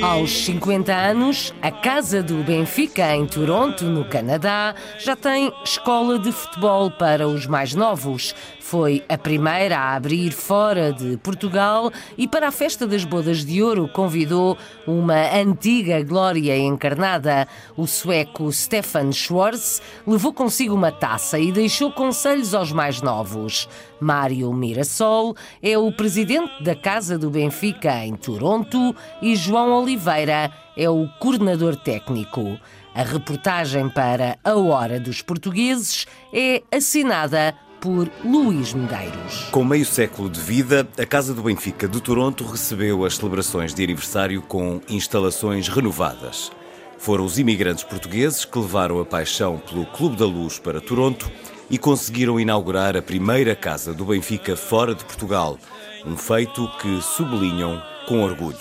Aos 0.00 0.44
50 0.44 0.94
anos, 0.94 1.52
a 1.60 1.72
Casa 1.72 2.22
do 2.22 2.36
Benfica, 2.44 3.14
em 3.16 3.26
Toronto, 3.26 3.84
no 3.84 4.04
Canadá, 4.04 4.74
já 4.98 5.16
tem 5.16 5.52
escola 5.64 6.18
de 6.20 6.30
futebol 6.30 6.88
para 6.90 7.26
os 7.26 7.46
mais 7.46 7.74
novos. 7.74 8.32
Foi 8.68 9.02
a 9.08 9.16
primeira 9.16 9.78
a 9.78 9.94
abrir 9.94 10.30
fora 10.30 10.92
de 10.92 11.16
Portugal 11.16 11.90
e 12.18 12.28
para 12.28 12.48
a 12.48 12.52
festa 12.52 12.86
das 12.86 13.02
bodas 13.02 13.42
de 13.42 13.62
ouro 13.62 13.88
convidou 13.88 14.58
uma 14.86 15.34
antiga 15.34 16.02
glória 16.02 16.54
encarnada. 16.54 17.48
O 17.78 17.86
sueco 17.86 18.52
Stefan 18.52 19.10
Schwarz 19.10 19.80
levou 20.06 20.34
consigo 20.34 20.74
uma 20.74 20.92
taça 20.92 21.38
e 21.38 21.50
deixou 21.50 21.90
conselhos 21.90 22.52
aos 22.52 22.70
mais 22.70 23.00
novos. 23.00 23.66
Mário 23.98 24.52
Mirassol 24.52 25.34
é 25.62 25.78
o 25.78 25.90
presidente 25.90 26.62
da 26.62 26.74
Casa 26.74 27.16
do 27.16 27.30
Benfica 27.30 28.04
em 28.04 28.16
Toronto 28.16 28.94
e 29.22 29.34
João 29.34 29.80
Oliveira 29.80 30.52
é 30.76 30.90
o 30.90 31.08
coordenador 31.18 31.74
técnico. 31.74 32.58
A 32.94 33.02
reportagem 33.02 33.88
para 33.88 34.36
A 34.44 34.56
Hora 34.56 35.00
dos 35.00 35.22
Portugueses 35.22 36.06
é 36.34 36.62
assinada 36.70 37.54
por 37.80 38.10
Luís 38.24 38.72
Medeiros. 38.74 39.48
Com 39.50 39.64
meio 39.64 39.84
século 39.84 40.28
de 40.28 40.40
vida, 40.40 40.86
a 40.98 41.06
Casa 41.06 41.32
do 41.32 41.42
Benfica 41.42 41.88
de 41.88 42.00
Toronto 42.00 42.44
recebeu 42.44 43.04
as 43.04 43.16
celebrações 43.16 43.74
de 43.74 43.82
aniversário 43.82 44.42
com 44.42 44.80
instalações 44.88 45.68
renovadas. 45.68 46.50
Foram 46.98 47.24
os 47.24 47.38
imigrantes 47.38 47.84
portugueses 47.84 48.44
que 48.44 48.58
levaram 48.58 49.00
a 49.00 49.04
paixão 49.04 49.58
pelo 49.58 49.86
Clube 49.86 50.16
da 50.16 50.26
Luz 50.26 50.58
para 50.58 50.80
Toronto 50.80 51.30
e 51.70 51.78
conseguiram 51.78 52.40
inaugurar 52.40 52.96
a 52.96 53.02
primeira 53.02 53.54
Casa 53.54 53.94
do 53.94 54.06
Benfica 54.06 54.56
fora 54.56 54.94
de 54.94 55.04
Portugal, 55.04 55.58
um 56.04 56.16
feito 56.16 56.68
que 56.80 57.00
sublinham 57.00 57.80
com 58.06 58.22
orgulho. 58.22 58.56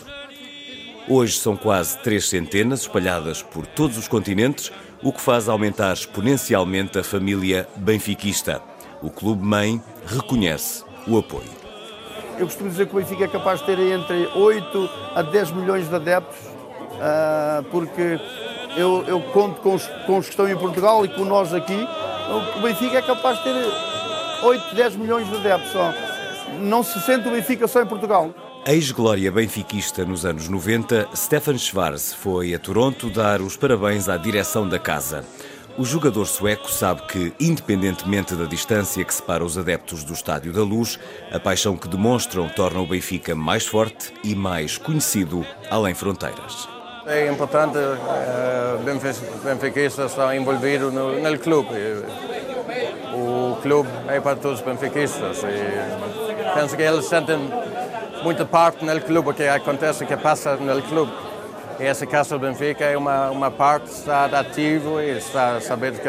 Hoje 1.10 1.38
são 1.38 1.56
quase 1.56 1.98
três 2.00 2.28
centenas 2.28 2.82
espalhadas 2.82 3.42
por 3.42 3.66
todos 3.66 3.98
os 3.98 4.08
continentes, 4.08 4.72
o 5.02 5.14
que 5.14 5.22
faz 5.22 5.48
aumentar 5.48 5.94
exponencialmente 5.94 7.00
a 7.00 7.04
família 7.04 7.68
benfiquista. 7.78 8.62
O 9.02 9.10
clube 9.10 9.44
mãe 9.44 9.82
reconhece 10.06 10.84
o 11.08 11.18
apoio. 11.18 11.50
Eu 12.38 12.46
costumo 12.46 12.70
dizer 12.70 12.88
que 12.88 12.96
o 12.96 13.00
Benfica 13.00 13.26
é 13.26 13.28
capaz 13.28 13.60
de 13.60 13.66
ter 13.66 13.80
entre 13.80 14.28
8 14.36 14.90
a 15.16 15.22
10 15.22 15.52
milhões 15.52 15.90
de 15.90 15.96
adeptos, 15.96 16.38
ah, 17.00 17.64
porque 17.72 18.20
eu, 18.76 19.04
eu 19.08 19.20
conto 19.34 19.62
com 19.62 19.76
os, 19.76 19.88
com 20.06 20.18
os 20.18 20.26
que 20.26 20.32
estão 20.32 20.48
em 20.48 20.56
Portugal 20.56 21.04
e 21.06 21.10
com 21.10 21.26
nós 21.26 21.54
aqui. 21.54 21.88
O 22.58 22.62
Benfica 22.62 22.98
é 22.98 23.02
capaz 23.02 23.38
de 23.38 23.44
ter 23.46 23.56
8, 24.44 24.76
10 24.76 24.96
milhões 24.98 25.28
de 25.28 25.36
adeptos 25.36 25.72
só. 25.72 25.94
Não 26.60 26.84
se 26.84 27.00
sente 27.02 27.28
o 27.28 27.32
Benfica 27.32 27.68
só 27.68 27.82
em 27.82 27.86
Portugal. 27.86 28.34
Ex-glória 28.66 29.32
benfiquista 29.32 30.04
nos 30.04 30.26
anos 30.26 30.50
90, 30.50 31.08
Stefan 31.16 31.58
Schwarz 31.58 32.14
foi 32.14 32.54
a 32.54 32.60
Toronto 32.60 33.10
dar 33.10 33.40
os 33.40 33.56
parabéns 33.56 34.10
à 34.10 34.18
direção 34.18 34.68
da 34.68 34.78
casa. 34.78 35.24
O 35.78 35.86
jogador 35.86 36.26
sueco 36.26 36.72
sabe 36.72 37.04
que, 37.04 37.34
independentemente 37.40 38.36
da 38.36 38.46
distância 38.46 39.06
que 39.06 39.14
separa 39.14 39.46
os 39.46 39.60
adeptos 39.60 40.04
do 40.04 40.12
Estádio 40.12 40.52
da 40.52 40.64
Luz, 40.64 41.00
a 41.32 41.40
paixão 41.40 41.78
que 41.78 41.88
demonstram 41.88 42.50
torna 42.50 42.80
o 42.80 42.88
Benfica 42.88 43.36
mais 43.36 43.68
forte 43.68 44.12
e 44.24 44.34
mais 44.34 44.76
conhecido 44.76 45.46
além 45.70 45.94
fronteiras. 45.94 46.68
É 47.06 47.32
importante, 47.32 47.78
uh, 47.78 48.84
benfiquistas 49.44 50.10
estão 50.10 50.34
envolvidos 50.34 50.92
no, 50.92 51.22
no 51.22 51.40
clube. 51.40 51.70
O 53.14 53.58
clube 53.62 53.88
é 54.08 54.20
para 54.20 54.36
todos 54.36 54.60
os 54.60 54.66
benfiquistas 54.66 55.44
e 55.44 56.54
penso 56.60 56.76
que 56.76 56.82
eles 56.82 57.06
sentem 57.06 57.38
muita 58.24 58.46
parte 58.46 58.84
no 58.84 59.00
clube, 59.00 59.30
o 59.30 59.34
que 59.34 59.48
acontece, 59.48 60.04
o 60.04 60.08
que 60.08 60.18
passa 60.18 60.56
no 60.56 60.82
clube. 60.82 61.27
E 61.80 61.86
essa 61.86 62.06
Casa 62.06 62.38
do 62.38 62.48
Benfica 62.48 62.84
é 62.86 62.98
uma, 62.98 63.30
uma 63.30 63.52
parte, 63.52 63.90
está 63.90 64.26
ativo 64.26 65.00
e 65.00 65.18
está 65.18 65.62
saber 65.62 65.94
que 65.94 66.08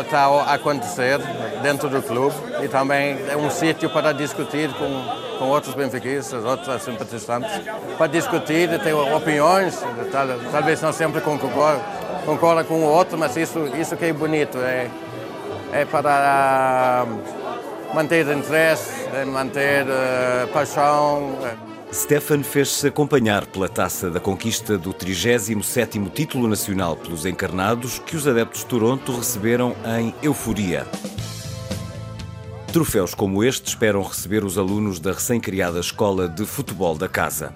está 0.00 0.24
a 0.24 0.54
acontecer 0.54 1.18
dentro 1.62 1.88
do 1.88 2.00
clube 2.00 2.34
e 2.62 2.68
também 2.68 3.18
é 3.28 3.36
um 3.36 3.50
sítio 3.50 3.90
para 3.90 4.12
discutir 4.12 4.70
com, 4.74 5.38
com 5.38 5.48
outros 5.48 5.74
benfiquistas, 5.74 6.44
outros 6.44 6.82
simpatizantes, 6.82 7.50
para 7.98 8.06
discutir, 8.06 8.78
ter 8.80 8.94
opiniões, 8.94 9.78
tal, 10.10 10.26
talvez 10.50 10.80
não 10.80 10.92
sempre 10.92 11.20
concordam 11.20 12.00
concorda 12.24 12.64
com 12.64 12.74
o 12.74 12.84
outro, 12.84 13.18
mas 13.18 13.36
isso, 13.36 13.58
isso 13.76 13.96
que 13.96 14.04
é 14.04 14.12
bonito, 14.12 14.58
é, 14.58 14.88
é 15.72 15.84
para 15.84 17.06
manter 17.94 18.26
interesse, 18.28 19.08
manter 19.26 19.84
uh, 19.86 20.48
paixão. 20.52 21.34
Stefan 21.92 22.44
fez-se 22.44 22.86
acompanhar 22.86 23.44
pela 23.46 23.68
taça 23.68 24.08
da 24.08 24.20
conquista 24.20 24.78
do 24.78 24.94
37º 24.94 26.08
título 26.12 26.46
nacional 26.46 26.96
pelos 26.96 27.26
encarnados 27.26 27.98
que 27.98 28.14
os 28.14 28.28
adeptos 28.28 28.60
de 28.60 28.66
Toronto 28.66 29.10
receberam 29.16 29.74
em 29.98 30.14
euforia. 30.22 30.86
Troféus 32.72 33.12
como 33.12 33.42
este 33.42 33.66
esperam 33.66 34.02
receber 34.02 34.44
os 34.44 34.56
alunos 34.56 35.00
da 35.00 35.10
recém-criada 35.10 35.80
Escola 35.80 36.28
de 36.28 36.46
Futebol 36.46 36.96
da 36.96 37.08
Casa. 37.08 37.52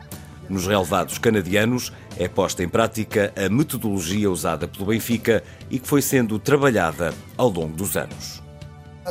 Nos 0.48 0.66
relevados 0.66 1.16
canadianos 1.16 1.92
é 2.18 2.26
posta 2.26 2.64
em 2.64 2.68
prática 2.68 3.32
a 3.36 3.48
metodologia 3.48 4.28
usada 4.28 4.66
pelo 4.66 4.86
Benfica 4.86 5.44
e 5.70 5.78
que 5.78 5.86
foi 5.86 6.02
sendo 6.02 6.40
trabalhada 6.40 7.14
ao 7.36 7.48
longo 7.48 7.76
dos 7.76 7.96
anos. 7.96 8.43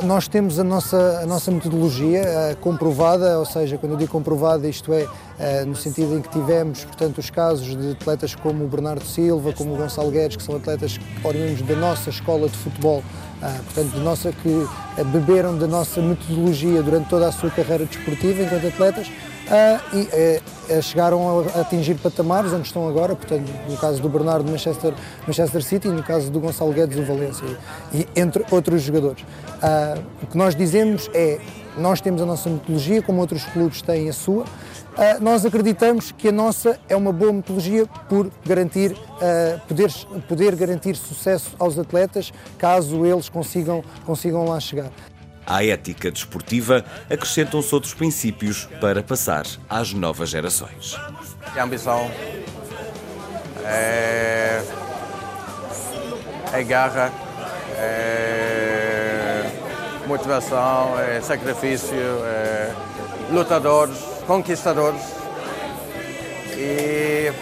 Nós 0.02 0.26
temos 0.26 0.58
a 0.58 0.64
nossa, 0.64 1.20
a 1.22 1.26
nossa 1.26 1.52
metodologia 1.52 2.22
uh, 2.22 2.56
comprovada, 2.56 3.38
ou 3.38 3.44
seja, 3.44 3.78
quando 3.78 3.92
eu 3.92 3.98
digo 3.98 4.10
comprovada, 4.10 4.68
isto 4.68 4.92
é, 4.92 5.04
uh, 5.04 5.66
no 5.66 5.76
sentido 5.76 6.18
em 6.18 6.20
que 6.20 6.28
tivemos, 6.30 6.84
portanto, 6.84 7.18
os 7.18 7.30
casos 7.30 7.76
de 7.76 7.92
atletas 7.92 8.34
como 8.34 8.64
o 8.64 8.66
Bernardo 8.66 9.04
Silva, 9.04 9.52
como 9.52 9.72
o 9.72 9.76
Gonçalo 9.76 10.10
Guedes, 10.10 10.36
que 10.36 10.42
são 10.42 10.56
atletas 10.56 10.98
oriundos 11.22 11.62
da 11.62 11.76
nossa 11.76 12.10
escola 12.10 12.48
de 12.48 12.56
futebol, 12.58 12.98
uh, 13.40 13.62
portanto, 13.64 13.92
de 13.92 14.00
nossa, 14.00 14.32
que 14.32 14.66
beberam 15.12 15.56
da 15.56 15.68
nossa 15.68 16.02
metodologia 16.02 16.82
durante 16.82 17.08
toda 17.08 17.28
a 17.28 17.32
sua 17.32 17.50
carreira 17.50 17.84
desportiva 17.84 18.42
enquanto 18.42 18.66
atletas, 18.66 19.08
e 19.92 20.82
chegaram 20.82 21.44
a 21.54 21.60
atingir 21.60 21.94
patamares 21.96 22.52
onde 22.52 22.66
estão 22.66 22.88
agora, 22.88 23.14
portanto, 23.14 23.50
no 23.68 23.76
caso 23.76 24.00
do 24.00 24.08
Bernardo, 24.08 24.50
Manchester, 24.50 24.94
Manchester 25.26 25.62
City, 25.62 25.88
e 25.88 25.90
no 25.90 26.02
caso 26.02 26.30
do 26.30 26.40
Gonçalo 26.40 26.72
Guedes, 26.72 26.98
o 26.98 27.04
Valência, 27.04 27.46
e 27.92 28.06
entre 28.16 28.44
outros 28.50 28.82
jogadores. 28.82 29.22
Uh, 29.22 30.02
o 30.22 30.26
que 30.26 30.36
nós 30.36 30.54
dizemos 30.54 31.10
é, 31.12 31.38
nós 31.76 32.00
temos 32.00 32.22
a 32.22 32.26
nossa 32.26 32.48
metodologia, 32.48 33.02
como 33.02 33.20
outros 33.20 33.44
clubes 33.44 33.82
têm 33.82 34.08
a 34.08 34.12
sua, 34.12 34.44
Uh, 34.94 35.20
nós 35.20 35.44
acreditamos 35.44 36.12
que 36.12 36.28
a 36.28 36.32
nossa 36.32 36.78
é 36.88 36.94
uma 36.94 37.12
boa 37.12 37.32
metodologia 37.32 37.84
por 38.08 38.30
garantir, 38.46 38.92
uh, 38.92 39.60
poder, 39.66 39.92
poder 40.28 40.54
garantir 40.54 40.94
sucesso 40.94 41.50
aos 41.58 41.76
atletas 41.76 42.32
caso 42.56 43.04
eles 43.04 43.28
consigam, 43.28 43.82
consigam 44.06 44.44
lá 44.44 44.60
chegar. 44.60 44.92
À 45.46 45.64
ética 45.64 46.10
desportiva 46.10 46.84
acrescentam-se 47.10 47.74
outros 47.74 47.94
princípios 47.94 48.68
para 48.80 49.02
passar 49.02 49.46
às 49.68 49.92
novas 49.92 50.30
gerações. 50.30 50.98
É 51.54 51.60
ambição, 51.60 52.10
é, 53.64 54.62
é 56.52 56.62
garra, 56.62 57.12
é 57.76 59.50
motivação, 60.06 60.98
é 60.98 61.20
sacrifício, 61.20 61.96
é 61.96 62.74
lutadores, 63.30 63.98
conquistadores. 64.26 65.02
E 66.56 67.32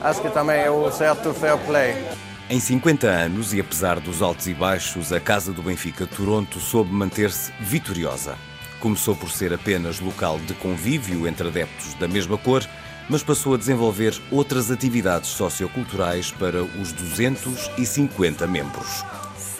acho 0.00 0.20
que 0.20 0.30
também 0.30 0.60
é 0.60 0.70
o 0.70 0.90
certo 0.90 1.32
fair 1.34 1.56
play. 1.58 2.19
Em 2.50 2.58
50 2.58 3.06
anos, 3.06 3.54
e 3.54 3.60
apesar 3.60 4.00
dos 4.00 4.20
altos 4.20 4.48
e 4.48 4.54
baixos, 4.54 5.12
a 5.12 5.20
Casa 5.20 5.52
do 5.52 5.62
Benfica 5.62 6.04
Toronto 6.04 6.58
soube 6.58 6.92
manter-se 6.92 7.52
vitoriosa. 7.60 8.36
Começou 8.80 9.14
por 9.14 9.30
ser 9.30 9.54
apenas 9.54 10.00
local 10.00 10.36
de 10.40 10.52
convívio 10.54 11.28
entre 11.28 11.46
adeptos 11.46 11.94
da 11.94 12.08
mesma 12.08 12.36
cor, 12.36 12.68
mas 13.08 13.22
passou 13.22 13.54
a 13.54 13.56
desenvolver 13.56 14.20
outras 14.32 14.68
atividades 14.68 15.30
socioculturais 15.30 16.32
para 16.32 16.64
os 16.64 16.90
250 16.90 18.48
membros. 18.48 19.04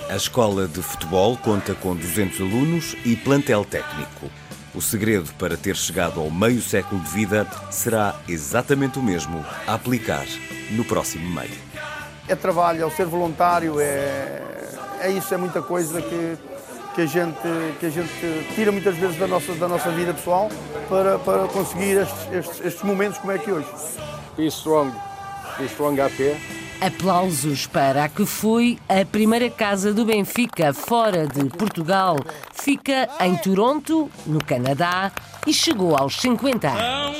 A 0.08 0.16
escola 0.16 0.66
de 0.66 0.82
futebol 0.82 1.36
conta 1.36 1.76
com 1.76 1.94
200 1.94 2.40
alunos 2.40 2.96
e 3.04 3.14
plantel 3.14 3.64
técnico. 3.64 4.28
O 4.74 4.82
segredo 4.82 5.32
para 5.34 5.56
ter 5.56 5.76
chegado 5.76 6.18
ao 6.18 6.28
meio 6.28 6.60
século 6.60 7.00
de 7.00 7.10
vida 7.10 7.46
será 7.70 8.20
exatamente 8.26 8.98
o 8.98 9.02
mesmo 9.02 9.46
a 9.64 9.74
aplicar 9.74 10.26
no 10.72 10.84
próximo 10.84 11.30
meio. 11.30 11.69
É 12.30 12.36
trabalho, 12.36 12.80
é 12.80 12.86
o 12.86 12.90
ser 12.92 13.06
voluntário, 13.06 13.80
é, 13.80 14.40
é 15.00 15.10
isso, 15.10 15.34
é 15.34 15.36
muita 15.36 15.60
coisa 15.60 16.00
que, 16.00 16.38
que, 16.94 17.00
a 17.00 17.06
gente, 17.06 17.36
que 17.80 17.86
a 17.86 17.90
gente 17.90 18.08
tira 18.54 18.70
muitas 18.70 18.96
vezes 18.96 19.18
da 19.18 19.26
nossa, 19.26 19.52
da 19.54 19.66
nossa 19.66 19.90
vida 19.90 20.14
pessoal 20.14 20.48
para, 20.88 21.18
para 21.18 21.48
conseguir 21.48 21.96
estes, 21.96 22.32
estes, 22.32 22.64
estes 22.64 22.82
momentos 22.84 23.18
como 23.18 23.32
é 23.32 23.38
que 23.38 23.50
hoje. 23.50 23.66
Be 24.36 24.46
strong, 24.46 24.92
be 25.58 25.64
strong 25.64 26.00
up 26.00 26.14
here. 26.22 26.38
Aplausos 26.80 27.66
para 27.66 28.04
a 28.04 28.08
que 28.08 28.24
foi 28.24 28.78
a 28.88 29.04
primeira 29.04 29.50
casa 29.50 29.92
do 29.92 30.04
Benfica 30.04 30.72
fora 30.72 31.26
de 31.26 31.44
Portugal. 31.50 32.16
Fica 32.52 33.08
em 33.22 33.36
Toronto, 33.38 34.08
no 34.24 34.38
Canadá, 34.42 35.10
e 35.44 35.52
chegou 35.52 35.96
aos 35.96 36.20
50 36.20 36.68
anos. 36.68 37.16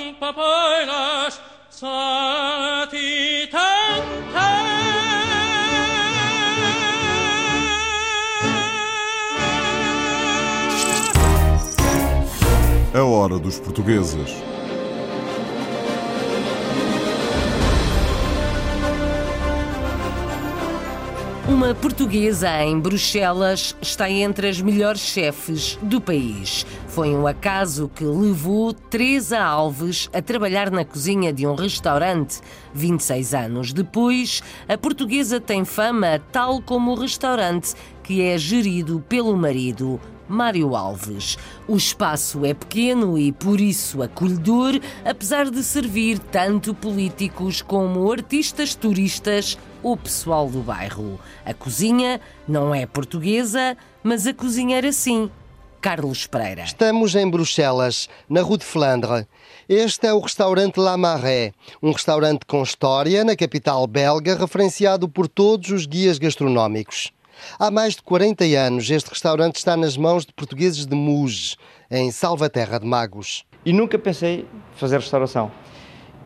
A 12.92 13.04
hora 13.04 13.38
dos 13.38 13.60
portugueses. 13.60 14.42
Uma 21.48 21.72
portuguesa 21.72 22.50
em 22.64 22.80
Bruxelas 22.80 23.76
está 23.80 24.10
entre 24.10 24.48
as 24.48 24.60
melhores 24.60 25.02
chefes 25.02 25.78
do 25.80 26.00
país. 26.00 26.66
Foi 26.88 27.10
um 27.10 27.28
acaso 27.28 27.88
que 27.94 28.02
levou 28.02 28.74
Teresa 28.74 29.38
Alves 29.38 30.10
a 30.12 30.20
trabalhar 30.20 30.68
na 30.68 30.84
cozinha 30.84 31.32
de 31.32 31.46
um 31.46 31.54
restaurante. 31.54 32.40
26 32.74 33.34
anos 33.34 33.72
depois, 33.72 34.42
a 34.68 34.76
portuguesa 34.76 35.40
tem 35.40 35.64
fama 35.64 36.20
tal 36.32 36.60
como 36.60 36.90
o 36.90 36.96
restaurante, 36.96 37.72
que 38.02 38.20
é 38.20 38.36
gerido 38.36 39.04
pelo 39.08 39.36
marido, 39.36 40.00
Mário 40.30 40.76
Alves. 40.76 41.36
O 41.66 41.76
espaço 41.76 42.44
é 42.46 42.54
pequeno 42.54 43.18
e, 43.18 43.32
por 43.32 43.60
isso, 43.60 44.02
acolhedor, 44.02 44.80
apesar 45.04 45.50
de 45.50 45.62
servir 45.62 46.18
tanto 46.18 46.72
políticos 46.72 47.60
como 47.60 48.10
artistas 48.10 48.74
turistas 48.74 49.58
ou 49.82 49.96
pessoal 49.96 50.48
do 50.48 50.60
bairro. 50.60 51.18
A 51.44 51.52
cozinha 51.52 52.20
não 52.46 52.74
é 52.74 52.86
portuguesa, 52.86 53.76
mas 54.02 54.26
a 54.26 54.32
cozinheira 54.32 54.92
sim. 54.92 55.28
Carlos 55.80 56.26
Pereira. 56.26 56.62
Estamos 56.62 57.14
em 57.14 57.28
Bruxelas, 57.28 58.08
na 58.28 58.42
Rue 58.42 58.58
de 58.58 58.64
Flandre. 58.64 59.26
Este 59.68 60.06
é 60.06 60.12
o 60.12 60.20
restaurante 60.20 60.78
La 60.78 60.96
Marais, 60.96 61.52
um 61.82 61.90
restaurante 61.90 62.44
com 62.46 62.62
história 62.62 63.24
na 63.24 63.34
capital 63.34 63.86
belga, 63.86 64.36
referenciado 64.36 65.08
por 65.08 65.26
todos 65.26 65.70
os 65.70 65.86
guias 65.86 66.18
gastronómicos. 66.18 67.12
Há 67.58 67.70
mais 67.70 67.94
de 67.94 68.02
40 68.02 68.44
anos, 68.44 68.90
este 68.90 69.08
restaurante 69.08 69.56
está 69.56 69.76
nas 69.76 69.96
mãos 69.96 70.24
de 70.24 70.32
portugueses 70.32 70.86
de 70.86 70.94
Muge, 70.94 71.56
em 71.90 72.10
Salvaterra 72.10 72.78
de 72.78 72.86
Magos. 72.86 73.44
E 73.64 73.72
nunca 73.72 73.98
pensei 73.98 74.46
fazer 74.76 74.96
restauração. 74.96 75.50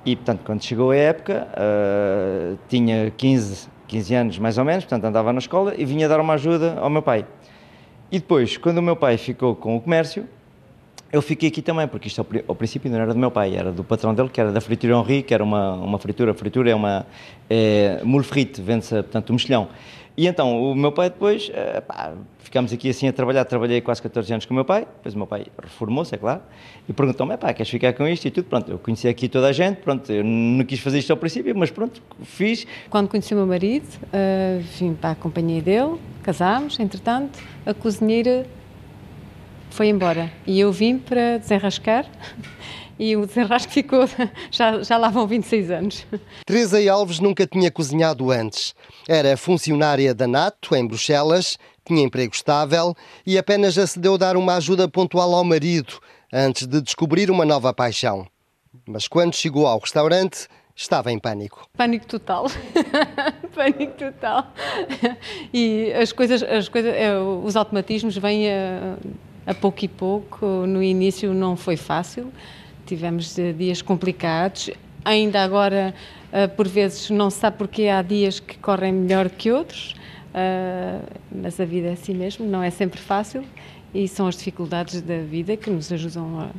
E, 0.04 0.14
portanto, 0.14 0.42
quando 0.44 0.62
chegou 0.62 0.90
a 0.90 0.96
época, 0.96 1.48
uh, 1.52 2.58
tinha 2.68 3.10
15, 3.16 3.68
15 3.86 4.14
anos 4.14 4.38
mais 4.38 4.58
ou 4.58 4.64
menos, 4.64 4.84
portanto, 4.84 5.04
andava 5.04 5.32
na 5.32 5.38
escola 5.38 5.74
e 5.76 5.84
vinha 5.84 6.08
dar 6.08 6.20
uma 6.20 6.34
ajuda 6.34 6.78
ao 6.78 6.90
meu 6.90 7.02
pai. 7.02 7.26
E 8.12 8.18
depois, 8.18 8.56
quando 8.56 8.78
o 8.78 8.82
meu 8.82 8.96
pai 8.96 9.16
ficou 9.16 9.56
com 9.56 9.76
o 9.76 9.80
comércio, 9.80 10.28
eu 11.14 11.22
fiquei 11.22 11.48
aqui 11.48 11.62
também, 11.62 11.86
porque 11.86 12.08
isto 12.08 12.26
ao, 12.48 12.54
princípio 12.56 12.90
não 12.90 12.98
era 12.98 13.14
do 13.14 13.18
meu 13.18 13.30
pai, 13.30 13.54
era 13.54 13.70
do 13.70 13.84
patrão 13.84 14.12
dele, 14.12 14.28
que 14.28 14.40
era 14.40 14.50
da 14.50 14.60
Fritura 14.60 14.94
Henri, 14.96 15.22
que 15.22 15.32
era 15.32 15.44
uma, 15.44 15.74
uma 15.74 15.96
fritura. 15.96 16.34
Fritura 16.34 16.70
é 16.70 16.74
uma 16.74 17.06
é, 17.48 18.00
mule 18.02 18.24
frite, 18.24 18.60
vende-se, 18.60 18.94
portanto, 18.94 19.30
um 19.30 19.34
mexilhão. 19.34 19.68
E 20.16 20.28
então, 20.28 20.70
o 20.70 20.74
meu 20.76 20.92
pai 20.92 21.10
depois, 21.10 21.48
uh, 21.48 21.82
pá, 21.82 22.14
ficámos 22.38 22.72
aqui 22.72 22.88
assim 22.88 23.08
a 23.08 23.12
trabalhar, 23.12 23.44
trabalhei 23.44 23.80
quase 23.80 24.00
14 24.00 24.32
anos 24.32 24.46
com 24.46 24.54
o 24.54 24.56
meu 24.56 24.64
pai, 24.64 24.86
depois 24.96 25.14
o 25.14 25.18
meu 25.18 25.26
pai 25.26 25.46
reformou-se, 25.60 26.14
é 26.14 26.18
claro, 26.18 26.40
e 26.88 26.92
perguntou-me, 26.92 27.36
pá, 27.36 27.52
queres 27.52 27.68
ficar 27.68 27.92
com 27.94 28.06
isto 28.06 28.24
e 28.26 28.30
tudo, 28.30 28.44
pronto, 28.44 28.70
eu 28.70 28.78
conheci 28.78 29.08
aqui 29.08 29.28
toda 29.28 29.48
a 29.48 29.52
gente, 29.52 29.78
pronto, 29.78 30.12
eu 30.12 30.22
não 30.22 30.64
quis 30.64 30.78
fazer 30.78 31.00
isto 31.00 31.10
ao 31.10 31.16
princípio, 31.16 31.52
mas 31.56 31.72
pronto, 31.72 32.00
fiz. 32.22 32.64
Quando 32.88 33.08
conheci 33.08 33.34
o 33.34 33.38
meu 33.38 33.46
marido, 33.46 33.86
uh, 34.04 34.62
vim 34.78 34.94
para 34.94 35.10
a 35.10 35.14
companhia 35.16 35.60
dele, 35.60 35.96
casámos, 36.22 36.78
entretanto, 36.78 37.40
a 37.66 37.74
cozinheira 37.74 38.46
foi 39.70 39.88
embora, 39.88 40.30
e 40.46 40.60
eu 40.60 40.70
vim 40.70 40.96
para 40.96 41.38
desenrascar, 41.38 42.06
e 42.98 43.16
o 43.16 43.26
desenrasque 43.26 43.72
ficou, 43.72 44.08
já, 44.50 44.82
já 44.82 44.96
lá 44.96 45.08
vão 45.08 45.26
26 45.26 45.70
anos. 45.70 46.06
Teresa 46.46 46.78
Alves 46.92 47.20
nunca 47.20 47.46
tinha 47.46 47.70
cozinhado 47.70 48.30
antes. 48.30 48.74
Era 49.08 49.36
funcionária 49.36 50.14
da 50.14 50.26
NATO, 50.26 50.74
em 50.74 50.86
Bruxelas, 50.86 51.58
tinha 51.84 52.02
emprego 52.02 52.34
estável 52.34 52.94
e 53.26 53.36
apenas 53.36 53.76
acedeu 53.76 54.14
a 54.14 54.18
dar 54.18 54.36
uma 54.36 54.56
ajuda 54.56 54.88
pontual 54.88 55.34
ao 55.34 55.44
marido 55.44 56.00
antes 56.32 56.66
de 56.66 56.80
descobrir 56.80 57.30
uma 57.30 57.44
nova 57.44 57.72
paixão. 57.72 58.26
Mas 58.86 59.06
quando 59.06 59.34
chegou 59.34 59.66
ao 59.66 59.78
restaurante, 59.78 60.48
estava 60.74 61.12
em 61.12 61.18
pânico. 61.18 61.68
Pânico 61.76 62.06
total. 62.06 62.46
pânico 63.54 63.92
total. 63.92 64.52
E 65.52 65.92
as 65.92 66.12
coisas, 66.12 66.42
as 66.42 66.68
coisas 66.68 66.94
é, 66.94 67.16
os 67.18 67.54
automatismos 67.54 68.16
vêm 68.16 68.50
a, 68.50 68.96
a 69.46 69.54
pouco 69.54 69.84
e 69.84 69.88
pouco. 69.88 70.46
No 70.66 70.82
início 70.82 71.32
não 71.32 71.56
foi 71.56 71.76
fácil 71.76 72.32
tivemos 72.84 73.38
eh, 73.38 73.52
dias 73.52 73.82
complicados. 73.82 74.70
Ainda 75.04 75.42
agora, 75.42 75.94
eh, 76.32 76.46
por 76.46 76.68
vezes, 76.68 77.10
não 77.10 77.30
se 77.30 77.38
sabe 77.38 77.58
porque 77.58 77.88
há 77.88 78.02
dias 78.02 78.40
que 78.40 78.56
correm 78.58 78.92
melhor 78.92 79.28
que 79.28 79.50
outros, 79.50 79.94
eh, 80.32 81.00
mas 81.30 81.58
a 81.60 81.64
vida 81.64 81.88
é 81.88 81.92
assim 81.92 82.14
mesmo, 82.14 82.46
não 82.46 82.62
é 82.62 82.70
sempre 82.70 83.00
fácil 83.00 83.44
e 83.94 84.08
são 84.08 84.26
as 84.26 84.36
dificuldades 84.36 85.00
da 85.00 85.18
vida 85.18 85.56
que 85.56 85.70
nos 85.70 85.92
ajudam 85.92 86.40
a 86.40 86.50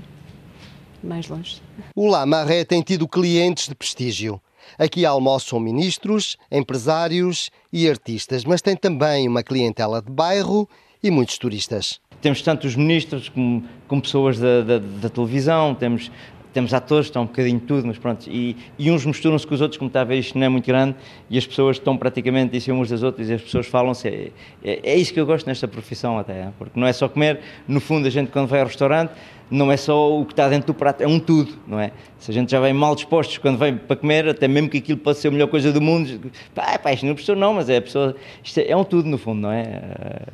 mais 1.03 1.27
longe. 1.27 1.61
O 1.95 2.07
La 2.07 2.25
Marré 2.25 2.63
tem 2.63 2.81
tido 2.81 3.07
clientes 3.07 3.67
de 3.67 3.75
prestígio. 3.75 4.41
Aqui 4.79 5.05
almoçam 5.05 5.59
ministros, 5.59 6.37
empresários 6.51 7.51
e 7.71 7.87
artistas, 7.87 8.43
mas 8.43 8.61
tem 8.61 8.75
também 8.75 9.27
uma 9.27 9.43
clientela 9.43 10.01
de 10.01 10.11
bairro 10.11 10.67
e 11.03 11.11
muitos 11.11 11.37
turistas. 11.37 11.99
Temos 12.25 12.41
tanto 12.41 12.65
os 12.65 12.75
ministros 12.75 13.29
como, 13.29 13.63
como 13.87 14.01
pessoas 14.01 14.39
da, 14.39 14.61
da, 14.61 14.79
da 14.79 15.09
televisão, 15.09 15.75
temos 15.75 16.09
temos 16.51 16.73
atores, 16.73 17.07
estão 17.07 17.23
um 17.23 17.25
bocadinho 17.25 17.59
tudo, 17.59 17.85
mas 17.85 17.99
pronto, 17.99 18.27
e, 18.27 18.55
e 18.79 18.89
uns 18.89 19.05
misturam-se 19.05 19.45
com 19.45 19.53
os 19.53 19.61
outros, 19.61 19.77
como 19.77 19.89
está 19.89 20.01
a 20.01 20.03
ver, 20.05 20.17
isto 20.17 20.39
não 20.39 20.45
é 20.45 20.49
muito 20.49 20.65
grande, 20.65 20.95
e 21.29 21.37
as 21.37 21.45
pessoas 21.45 21.75
estão 21.75 21.95
praticamente 21.97 22.55
em 22.55 22.59
cima 22.61 22.79
uns 22.79 22.89
das 22.89 23.03
outras, 23.03 23.29
e 23.29 23.33
as 23.33 23.41
pessoas 23.41 23.67
falam-se, 23.67 24.07
é, 24.07 24.31
é, 24.63 24.79
é, 24.81 24.95
isso 24.95 25.13
que 25.13 25.19
eu 25.19 25.25
gosto 25.25 25.45
nesta 25.45 25.67
profissão 25.67 26.17
até, 26.17 26.47
porque 26.57 26.79
não 26.79 26.87
é 26.87 26.93
só 26.93 27.09
comer, 27.09 27.41
no 27.67 27.81
fundo 27.81 28.07
a 28.07 28.09
gente 28.09 28.31
quando 28.31 28.47
vai 28.47 28.61
ao 28.61 28.67
restaurante, 28.67 29.11
não 29.49 29.71
é 29.71 29.77
só 29.77 30.19
o 30.19 30.25
que 30.25 30.33
está 30.33 30.49
dentro 30.49 30.67
do 30.67 30.73
prato, 30.73 31.01
é 31.01 31.07
um 31.07 31.19
tudo, 31.19 31.53
não 31.67 31.79
é? 31.79 31.91
Se 32.19 32.31
a 32.31 32.33
gente 32.33 32.49
já 32.49 32.59
vem 32.59 32.73
mal 32.73 32.95
dispostos 32.95 33.37
quando 33.37 33.57
vem 33.57 33.77
para 33.77 33.95
comer, 33.95 34.27
até 34.27 34.47
mesmo 34.47 34.69
que 34.69 34.79
aquilo 34.79 34.97
pode 34.97 35.19
ser 35.19 35.27
a 35.27 35.31
melhor 35.31 35.47
coisa 35.47 35.71
do 35.71 35.79
mundo, 35.79 36.31
pá, 36.55 36.77
pá 36.79 36.91
isto 36.91 37.05
não 37.05 37.13
é 37.13 37.15
pessoa 37.15 37.35
não, 37.37 37.53
mas 37.53 37.69
é 37.69 37.77
a 37.77 37.81
pessoa, 37.81 38.15
isto 38.43 38.59
é, 38.59 38.69
é 38.69 38.75
um 38.75 38.83
tudo 38.83 39.07
no 39.07 39.17
fundo, 39.17 39.41
não 39.41 39.51
é? 39.51 39.81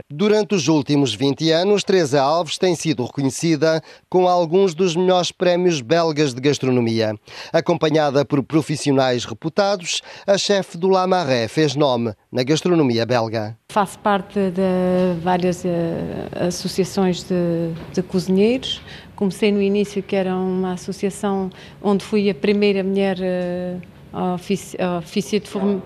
Durante 0.09 0.55
os 0.55 0.67
últimos 0.67 1.13
20 1.13 1.51
anos, 1.51 1.83
Teresa 1.83 2.21
Alves 2.21 2.57
tem 2.57 2.75
sido 2.75 3.03
reconhecida 3.03 3.81
com 4.09 4.27
alguns 4.27 4.73
dos 4.73 4.95
melhores 4.95 5.31
prémios 5.31 5.81
belgas 5.81 6.33
de 6.33 6.39
gastronomia. 6.39 7.13
Acompanhada 7.51 8.23
por 8.23 8.41
profissionais 8.43 9.25
reputados, 9.25 10.01
a 10.25 10.37
chefe 10.37 10.77
do 10.77 10.87
La 10.87 11.05
Marais 11.05 11.51
fez 11.51 11.75
nome 11.75 12.13
na 12.31 12.43
gastronomia 12.43 13.05
belga. 13.05 13.57
Faço 13.71 13.97
parte 13.99 14.51
de 14.51 15.19
várias 15.21 15.63
uh, 15.63 16.47
associações 16.47 17.23
de, 17.23 17.71
de, 17.93 18.03
cozinheiros. 18.03 18.81
Comecei 19.21 19.51
no 19.51 19.61
início 19.61 20.01
que 20.01 20.15
era 20.15 20.35
uma 20.35 20.73
associação 20.73 21.51
onde 21.79 22.03
fui 22.03 22.27
a 22.27 22.33
primeira 22.33 22.83
mulher 22.83 23.19
uh, 23.19 24.97
ofici 24.97 25.39
de 25.39 25.47
forno, 25.47 25.83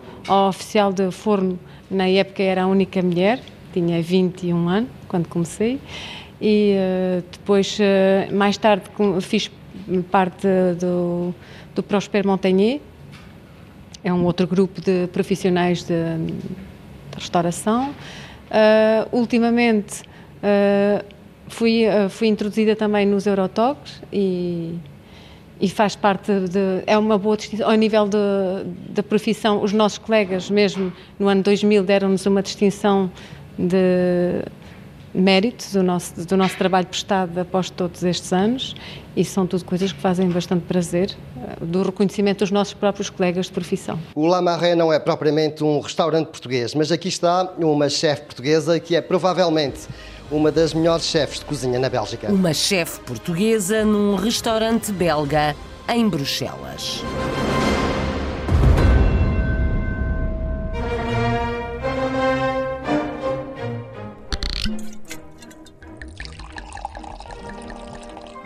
oficial 0.47 0.93
de 0.93 1.11
forno. 1.11 1.59
Na 1.91 2.07
época 2.07 2.41
era 2.41 2.63
a 2.63 2.67
única 2.67 3.01
mulher, 3.01 3.41
tinha 3.73 4.01
21 4.01 4.69
anos 4.69 4.89
quando 5.09 5.27
comecei. 5.27 5.81
E 6.39 6.77
uh, 6.77 7.23
depois, 7.29 7.77
mais 8.31 8.55
tarde, 8.55 8.85
fiz 9.19 9.51
parte 10.09 10.47
do, 10.79 11.35
do 11.75 11.83
Prosper 11.83 12.25
Montagnier, 12.25 12.79
é 14.01 14.13
um 14.13 14.23
outro 14.23 14.47
grupo 14.47 14.79
de 14.79 15.07
profissionais 15.07 15.83
de, 15.83 15.93
de 15.93 16.33
restauração. 17.17 17.89
Uh, 17.91 19.09
ultimamente 19.11 20.03
uh, 20.41 21.14
fui, 21.47 21.85
uh, 21.87 22.09
fui 22.09 22.27
introduzida 22.27 22.75
também 22.75 23.05
nos 23.05 23.25
Eurotogs 23.25 24.01
e, 24.11 24.75
e 25.59 25.69
faz 25.69 25.95
parte 25.95 26.31
de. 26.49 26.83
É 26.85 26.97
uma 26.97 27.17
boa 27.17 27.37
distinção. 27.37 27.69
Ao 27.69 27.75
nível 27.75 28.07
da 28.89 29.03
profissão, 29.03 29.61
os 29.61 29.73
nossos 29.73 29.97
colegas, 29.97 30.49
mesmo 30.49 30.91
no 31.19 31.27
ano 31.27 31.43
2000, 31.43 31.83
deram-nos 31.83 32.25
uma 32.25 32.41
distinção 32.41 33.11
de 33.57 34.43
mérito 35.15 35.65
do 35.71 35.81
nosso, 35.81 36.25
do 36.25 36.37
nosso 36.37 36.57
trabalho 36.57 36.87
prestado 36.87 37.37
após 37.39 37.69
todos 37.69 38.03
estes 38.03 38.33
anos 38.33 38.75
e 39.15 39.23
são 39.23 39.47
tudo 39.47 39.63
coisas 39.63 39.93
que 39.93 39.99
fazem 39.99 40.27
bastante 40.29 40.65
prazer 40.65 41.15
eh, 41.37 41.65
do 41.65 41.83
reconhecimento 41.83 42.39
dos 42.39 42.51
nossos 42.51 42.73
próprios 42.73 43.09
colegas 43.09 43.45
de 43.45 43.53
profissão. 43.53 43.97
O 44.13 44.27
La 44.27 44.41
não 44.75 44.91
é 44.91 44.99
propriamente 44.99 45.63
um 45.63 45.79
restaurante 45.79 46.27
português, 46.27 46.75
mas 46.75 46.91
aqui 46.91 47.07
está 47.07 47.53
uma 47.57 47.87
chefe 47.87 48.23
portuguesa 48.23 48.79
que 48.79 48.95
é 48.95 49.01
provavelmente 49.01 49.87
uma 50.31 50.51
das 50.51 50.73
melhores 50.73 51.05
chefes 51.05 51.39
de 51.39 51.45
cozinha 51.45 51.79
na 51.79 51.89
Bélgica. 51.89 52.31
Uma 52.31 52.53
chefe 52.53 52.99
portuguesa 53.01 53.85
num 53.85 54.15
restaurante 54.15 54.91
belga 54.91 55.55
em 55.87 56.07
Bruxelas. 56.07 57.03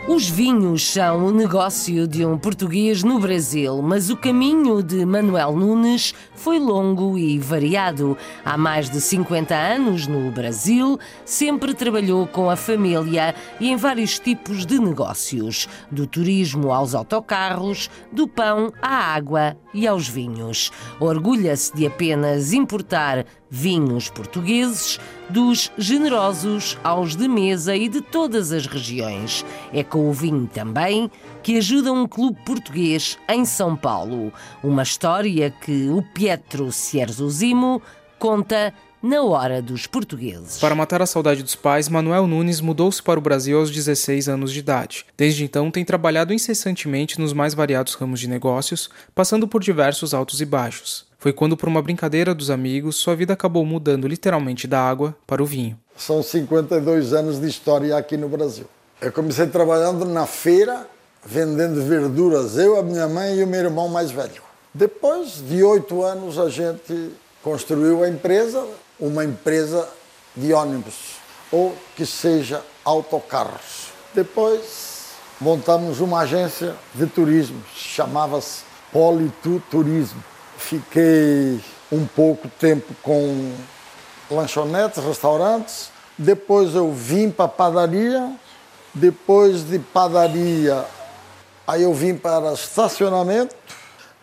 Os 0.08 0.28
vinhos 0.28 0.86
são 0.92 1.28
o 1.28 1.32
negócio 1.32 2.08
de 2.08 2.26
um 2.26 2.36
português 2.36 3.04
no 3.04 3.20
Brasil, 3.20 3.80
mas 3.82 4.10
o 4.10 4.18
caminho 4.18 4.82
de 4.82 5.06
Manuel 5.06 5.56
Nunes 5.56 6.16
foi 6.40 6.58
longo 6.58 7.18
e 7.18 7.38
variado. 7.38 8.18
Há 8.46 8.58
mais 8.58 8.90
de 8.90 9.02
50 9.02 9.54
anos 9.54 10.08
no 10.08 10.32
Brasil, 10.32 10.98
sempre 11.26 11.74
trabalhou 11.74 12.26
com 12.26 12.50
a 12.50 12.56
família 12.56 13.36
e 13.60 13.70
em 13.70 13.76
vários 13.76 14.18
tipos 14.18 14.66
de 14.66 14.80
negócios, 14.80 15.68
do 15.92 16.08
turismo 16.08 16.72
aos 16.72 16.96
autocarros, 16.96 17.90
do 18.12 18.26
pão 18.26 18.72
à 18.82 19.14
água 19.14 19.58
e 19.74 19.86
aos 19.86 20.08
vinhos. 20.08 20.72
Orgulha-se 21.00 21.76
de 21.76 21.86
apenas 21.86 22.54
importar 22.54 23.26
vinhos 23.50 24.10
portugueses, 24.10 25.00
dos 25.30 25.72
generosos 25.78 26.78
aos 26.84 27.16
de 27.16 27.28
mesa 27.28 27.76
e 27.76 27.88
de 27.88 28.02
todas 28.02 28.52
as 28.52 28.66
regiões. 28.66 29.46
É 29.74 29.84
com 29.84 30.10
o 30.10 30.14
vinho 30.14 30.48
também 30.48 31.12
que 31.42 31.58
ajuda 31.58 31.92
um 31.92 32.08
clube 32.08 32.40
português 32.46 33.18
em 33.30 33.46
São 33.46 33.76
Paulo. 33.76 34.32
Uma 34.64 34.84
história 34.84 35.50
que 35.50 35.90
o 35.90 36.02
Pietro 36.02 36.72
Cierzosimo 36.72 37.82
conta 38.18 38.74
na 39.02 39.24
hora 39.24 39.62
dos 39.62 39.88
portugueses. 39.88 40.60
Para 40.60 40.76
matar 40.76 41.02
a 41.02 41.06
saudade 41.06 41.42
dos 41.42 41.56
pais, 41.56 41.88
Manuel 41.88 42.28
Nunes 42.28 42.60
mudou-se 42.60 43.02
para 43.02 43.18
o 43.18 43.22
Brasil 43.22 43.58
aos 43.58 43.72
16 43.72 44.28
anos 44.28 44.52
de 44.52 44.60
idade. 44.60 45.06
Desde 45.18 45.44
então, 45.44 45.72
tem 45.72 45.86
trabalhado 45.86 46.34
incessantemente 46.34 47.20
nos 47.20 47.32
mais 47.32 47.54
variados 47.54 47.94
ramos 47.94 48.20
de 48.20 48.28
negócios, 48.28 48.90
passando 49.16 49.48
por 49.48 49.64
diversos 49.64 50.14
altos 50.14 50.42
e 50.42 50.46
baixos. 50.46 51.08
Foi 51.18 51.34
quando, 51.34 51.58
por 51.58 51.70
uma 51.70 51.82
brincadeira 51.82 52.34
dos 52.34 52.50
amigos, 52.50 52.98
sua 52.98 53.16
vida 53.16 53.34
acabou 53.34 53.66
mudando 53.66 54.08
literalmente 54.08 54.68
da 54.68 54.82
água 54.82 55.16
para 55.26 55.42
o 55.42 55.46
vinho. 55.46 55.78
São 55.96 56.24
52 56.24 57.14
anos 57.14 57.40
de 57.40 57.48
história 57.48 57.96
aqui 57.98 58.16
no 58.16 58.30
Brasil. 58.30 58.66
Eu 59.02 59.12
comecei 59.12 59.48
trabalhando 59.48 60.06
na 60.06 60.26
feira, 60.26 60.88
vendendo 61.26 61.82
verduras, 61.84 62.58
eu, 62.58 62.80
a 62.80 62.84
minha 62.84 63.08
mãe 63.08 63.36
e 63.36 63.44
o 63.44 63.48
meu 63.48 63.60
irmão 63.60 63.88
mais 63.88 64.12
velho. 64.12 64.42
Depois 64.74 65.44
de 65.48 65.64
oito 65.64 66.04
anos, 66.04 66.38
a 66.38 66.50
gente 66.50 67.12
construiu 67.44 68.04
a 68.04 68.10
empresa, 68.10 68.66
uma 69.00 69.24
empresa 69.24 69.88
de 70.36 70.54
ônibus, 70.54 71.16
ou 71.52 71.76
que 71.96 72.06
seja 72.06 72.64
autocarros. 72.86 73.92
Depois 74.14 75.10
montamos 75.40 76.00
uma 76.00 76.20
agência 76.20 76.76
de 76.94 77.06
turismo, 77.08 77.64
chamava-se 77.76 78.64
Politu 78.92 79.62
Turismo. 79.70 80.24
Fiquei 80.58 81.60
um 81.92 82.06
pouco 82.06 82.48
tempo 82.60 82.94
com 83.02 83.54
lanchonetes, 84.30 85.04
restaurantes. 85.04 85.90
Depois 86.18 86.76
eu 86.76 86.92
vim 86.92 87.30
para 87.30 87.48
padaria. 87.48 88.32
Depois 88.94 89.64
de 89.64 89.80
padaria, 89.80 90.84
aí 91.70 91.84
eu 91.84 91.94
vim 91.94 92.16
para 92.16 92.52
estacionamento. 92.54 93.56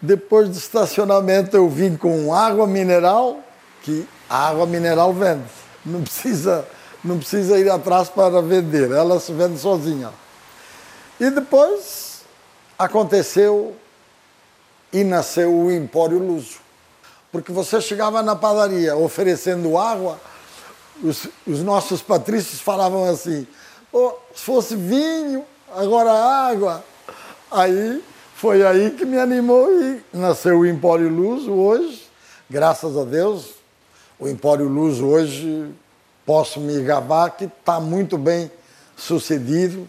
Depois 0.02 0.50
de 0.50 0.59
estacionamento 0.59 1.56
eu 1.56 1.68
vim 1.68 1.96
com 1.96 2.35
água 2.35 2.66
mineral 2.66 3.40
que 3.82 4.06
a 4.28 4.48
água 4.48 4.66
mineral 4.66 5.14
vende. 5.14 5.44
Não 5.85 6.02
precisa, 6.02 6.66
não 7.04 7.18
precisa 7.18 7.56
ir 7.59 7.70
atrás 7.70 8.09
para 8.09 8.42
vender, 8.42 8.90
ela 8.90 9.20
se 9.20 9.32
vende 9.32 9.59
sozinha. 9.59 10.11
E 11.20 11.30
depois 11.30 12.22
aconteceu 12.76 13.76
e 14.92 15.04
nasceu 15.04 15.54
o 15.54 15.70
Empório 15.70 16.18
Luso. 16.18 16.59
Porque 17.30 17.52
você 17.52 17.80
chegava 17.80 18.22
na 18.22 18.35
padaria 18.35 18.96
oferecendo 18.96 19.78
água, 19.78 20.20
os, 21.02 21.28
os 21.46 21.62
nossos 21.62 22.02
patrícios 22.02 22.61
falavam 22.61 23.04
assim: 23.04 23.46
oh, 23.92 24.14
se 24.35 24.42
fosse 24.42 24.74
vinho, 24.74 25.44
agora 25.74 26.11
água. 26.12 26.85
Aí 27.50 28.02
foi 28.35 28.66
aí 28.66 28.90
que 28.90 29.04
me 29.04 29.18
animou 29.18 29.70
e 29.70 30.02
nasceu 30.12 30.59
o 30.59 30.66
Empório 30.66 31.09
Luso 31.09 31.52
hoje, 31.52 32.02
graças 32.50 32.96
a 32.96 33.04
Deus, 33.04 33.54
o 34.18 34.26
Empório 34.26 34.66
Luz 34.66 35.00
hoje, 35.00 35.70
posso 36.24 36.59
me 36.59 36.82
gabar 36.82 37.30
que 37.30 37.44
está 37.44 37.78
muito 37.78 38.18
bem 38.18 38.50
sucedido. 38.96 39.87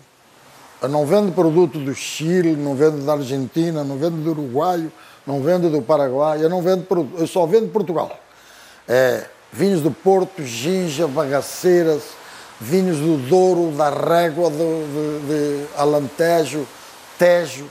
Eu 0.79 0.89
não 0.89 1.05
vendo 1.05 1.33
produto 1.33 1.79
do 1.79 1.95
Chile, 1.95 2.55
não 2.55 2.75
vendo 2.75 3.03
da 3.03 3.13
Argentina, 3.13 3.83
não 3.83 3.97
vendo 3.97 4.23
do 4.23 4.29
Uruguai, 4.29 4.91
não 5.25 5.41
vendo 5.41 5.69
do 5.71 5.81
Paraguai, 5.81 6.43
eu 6.43 6.49
não 6.49 6.61
vendo 6.61 6.85
eu 7.17 7.25
só 7.25 7.47
vendo 7.47 7.71
Portugal. 7.71 8.19
É, 8.87 9.25
vinhos 9.51 9.81
do 9.81 9.89
Porto, 9.89 10.43
Ginja, 10.43 11.07
Bagaceiras, 11.07 12.03
vinhos 12.61 12.97
do 12.97 13.17
Douro, 13.27 13.71
da 13.75 13.89
Régua, 13.89 14.49
do, 14.51 15.25
de, 15.25 15.65
de 15.65 15.67
Alantejo, 15.75 16.67
Tejo. 17.17 17.69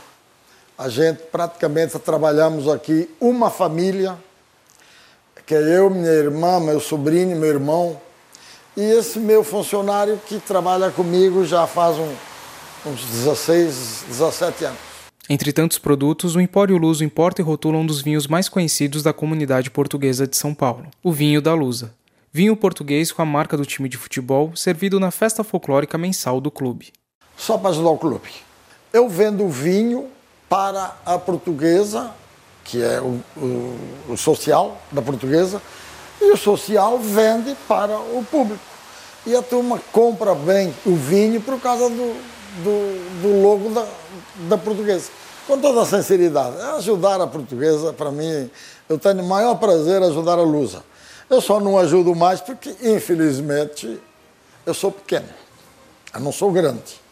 A 0.78 0.88
gente 0.88 1.22
praticamente 1.32 1.98
trabalhamos 1.98 2.68
aqui 2.68 3.08
uma 3.20 3.50
família 3.50 4.18
que 5.46 5.54
é 5.54 5.78
eu, 5.78 5.88
minha 5.88 6.10
irmã, 6.10 6.58
meu 6.58 6.80
sobrinho, 6.80 7.36
meu 7.36 7.48
irmão, 7.48 8.00
e 8.76 8.82
esse 8.82 9.18
meu 9.20 9.44
funcionário 9.44 10.20
que 10.26 10.40
trabalha 10.40 10.90
comigo 10.90 11.44
já 11.44 11.68
faz 11.68 11.96
um, 11.96 12.12
uns 12.84 13.04
16, 13.04 14.04
17 14.08 14.64
anos. 14.64 14.78
Entre 15.30 15.52
tantos 15.52 15.78
produtos, 15.78 16.34
o 16.34 16.40
Empório 16.40 16.76
Luso 16.76 17.04
importa 17.04 17.40
e 17.40 17.44
rotula 17.44 17.78
um 17.78 17.86
dos 17.86 18.02
vinhos 18.02 18.26
mais 18.26 18.48
conhecidos 18.48 19.04
da 19.04 19.12
comunidade 19.12 19.70
portuguesa 19.70 20.26
de 20.26 20.36
São 20.36 20.52
Paulo, 20.52 20.86
o 21.02 21.12
vinho 21.12 21.40
da 21.40 21.54
Lusa. 21.54 21.94
Vinho 22.32 22.56
português 22.56 23.12
com 23.12 23.22
a 23.22 23.26
marca 23.26 23.56
do 23.56 23.64
time 23.64 23.88
de 23.88 23.96
futebol, 23.96 24.54
servido 24.54 24.98
na 24.98 25.12
festa 25.12 25.44
folclórica 25.44 25.96
mensal 25.96 26.40
do 26.40 26.50
clube. 26.50 26.92
Só 27.36 27.56
para 27.56 27.70
ajudar 27.70 27.90
o 27.90 27.98
clube. 27.98 28.45
Eu 28.96 29.08
vendo 29.08 29.48
vinho 29.48 30.08
para 30.48 30.96
a 31.04 31.18
portuguesa 31.18 32.12
que 32.66 32.82
é 32.82 33.00
o, 33.00 33.20
o, 33.36 34.12
o 34.12 34.16
social 34.16 34.76
da 34.90 35.00
portuguesa, 35.00 35.62
e 36.20 36.32
o 36.32 36.36
social 36.36 36.98
vende 36.98 37.56
para 37.68 37.96
o 37.96 38.24
público. 38.28 38.60
E 39.24 39.34
a 39.34 39.42
turma 39.42 39.80
compra 39.92 40.34
bem 40.34 40.74
o 40.84 40.94
vinho 40.94 41.40
por 41.40 41.60
causa 41.60 41.88
do, 41.88 42.14
do, 42.64 43.22
do 43.22 43.42
logo 43.42 43.70
da, 43.70 43.86
da 44.48 44.58
portuguesa. 44.58 45.10
Com 45.46 45.58
toda 45.60 45.82
a 45.82 45.86
sinceridade, 45.86 46.56
ajudar 46.76 47.20
a 47.20 47.26
portuguesa, 47.26 47.92
para 47.92 48.10
mim, 48.10 48.50
eu 48.88 48.98
tenho 48.98 49.22
o 49.22 49.28
maior 49.28 49.54
prazer 49.56 50.02
ajudar 50.02 50.38
a 50.38 50.42
Lusa. 50.42 50.82
Eu 51.30 51.40
só 51.40 51.60
não 51.60 51.78
ajudo 51.78 52.14
mais 52.14 52.40
porque, 52.40 52.74
infelizmente, 52.82 54.00
eu 54.64 54.74
sou 54.74 54.90
pequeno. 54.90 55.28
Eu 56.12 56.20
não 56.20 56.32
sou 56.32 56.50
grande. 56.50 57.05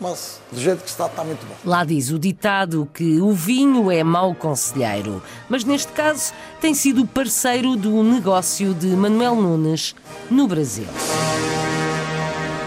Mas 0.00 0.40
do 0.52 0.60
jeito 0.60 0.82
que 0.82 0.90
está, 0.90 1.06
está 1.06 1.24
muito 1.24 1.46
bom. 1.46 1.54
Lá 1.64 1.84
diz 1.84 2.10
o 2.10 2.18
ditado 2.18 2.88
que 2.92 3.20
o 3.20 3.32
vinho 3.32 3.90
é 3.90 4.02
mau 4.04 4.34
conselheiro, 4.34 5.22
mas 5.48 5.64
neste 5.64 5.92
caso 5.92 6.32
tem 6.60 6.74
sido 6.74 7.06
parceiro 7.06 7.76
do 7.76 8.02
negócio 8.02 8.74
de 8.74 8.88
Manuel 8.88 9.36
Nunes 9.36 9.94
no 10.30 10.46
Brasil. 10.46 10.86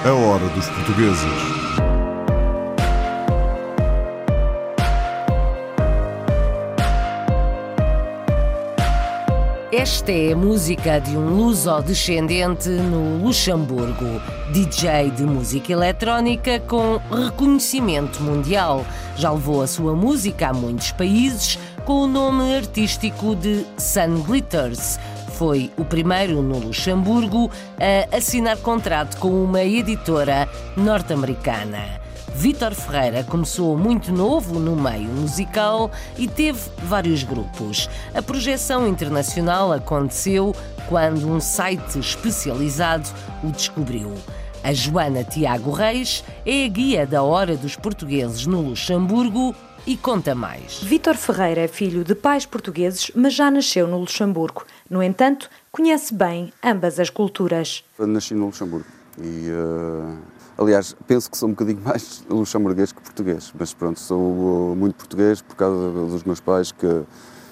A 0.05 0.13
hora 0.13 0.47
dos 0.49 0.67
portugueses. 0.69 1.58
Esta 9.71 10.11
é 10.11 10.33
a 10.33 10.35
música 10.35 10.99
de 10.99 11.15
um 11.15 11.29
luso-descendente 11.29 12.67
no 12.69 13.23
Luxemburgo, 13.23 14.19
DJ 14.51 15.11
de 15.11 15.21
música 15.21 15.71
eletrónica 15.71 16.59
com 16.61 16.99
reconhecimento 17.15 18.19
mundial. 18.23 18.83
Já 19.15 19.31
levou 19.31 19.61
a 19.61 19.67
sua 19.67 19.93
música 19.93 20.47
a 20.47 20.53
muitos 20.53 20.91
países 20.91 21.59
com 21.85 22.01
o 22.01 22.07
nome 22.07 22.55
artístico 22.55 23.35
de 23.35 23.63
Sun 23.77 24.23
Glitters. 24.23 24.99
Foi 25.33 25.69
o 25.77 25.85
primeiro 25.85 26.41
no 26.41 26.57
Luxemburgo 26.57 27.51
a 27.77 28.17
assinar 28.17 28.57
contrato 28.57 29.17
com 29.17 29.29
uma 29.29 29.63
editora 29.63 30.49
norte-americana. 30.75 31.98
Vítor 32.35 32.73
Ferreira 32.73 33.23
começou 33.23 33.77
muito 33.77 34.11
novo 34.11 34.59
no 34.59 34.75
meio 34.75 35.09
musical 35.09 35.91
e 36.17 36.27
teve 36.27 36.59
vários 36.83 37.23
grupos. 37.23 37.89
A 38.13 38.21
projeção 38.21 38.87
internacional 38.87 39.73
aconteceu 39.73 40.55
quando 40.87 41.29
um 41.29 41.39
site 41.39 41.99
especializado 41.99 43.09
o 43.43 43.51
descobriu. 43.51 44.13
A 44.63 44.73
Joana 44.73 45.23
Tiago 45.23 45.71
Reis 45.71 46.23
é 46.45 46.65
a 46.65 46.67
guia 46.67 47.07
da 47.07 47.23
Hora 47.23 47.55
dos 47.55 47.75
Portugueses 47.75 48.45
no 48.45 48.61
Luxemburgo 48.61 49.55
e 49.87 49.97
conta 49.97 50.35
mais. 50.35 50.81
Vítor 50.83 51.15
Ferreira 51.15 51.61
é 51.61 51.67
filho 51.67 52.03
de 52.03 52.13
pais 52.13 52.45
portugueses, 52.45 53.11
mas 53.15 53.33
já 53.33 53.49
nasceu 53.49 53.87
no 53.87 53.97
Luxemburgo. 53.97 54.65
No 54.89 55.01
entanto, 55.01 55.49
conhece 55.71 56.13
bem 56.13 56.51
ambas 56.63 56.99
as 56.99 57.09
culturas. 57.09 57.83
Eu 57.97 58.07
nasci 58.07 58.33
no 58.33 58.47
Luxemburgo 58.47 58.85
e 59.17 59.49
uh, 59.51 60.17
Aliás, 60.59 60.93
penso 61.07 61.31
que 61.31 61.37
sou 61.37 61.47
um 61.47 61.53
bocadinho 61.53 61.79
mais 61.85 62.21
luxemburguês 62.29 62.91
que 62.91 63.01
português, 63.01 63.53
mas 63.57 63.73
pronto, 63.73 63.97
sou 63.97 64.75
muito 64.75 64.95
português 64.95 65.41
por 65.41 65.55
causa 65.55 65.89
dos 65.91 66.23
meus 66.25 66.41
pais 66.41 66.73
que 66.73 67.03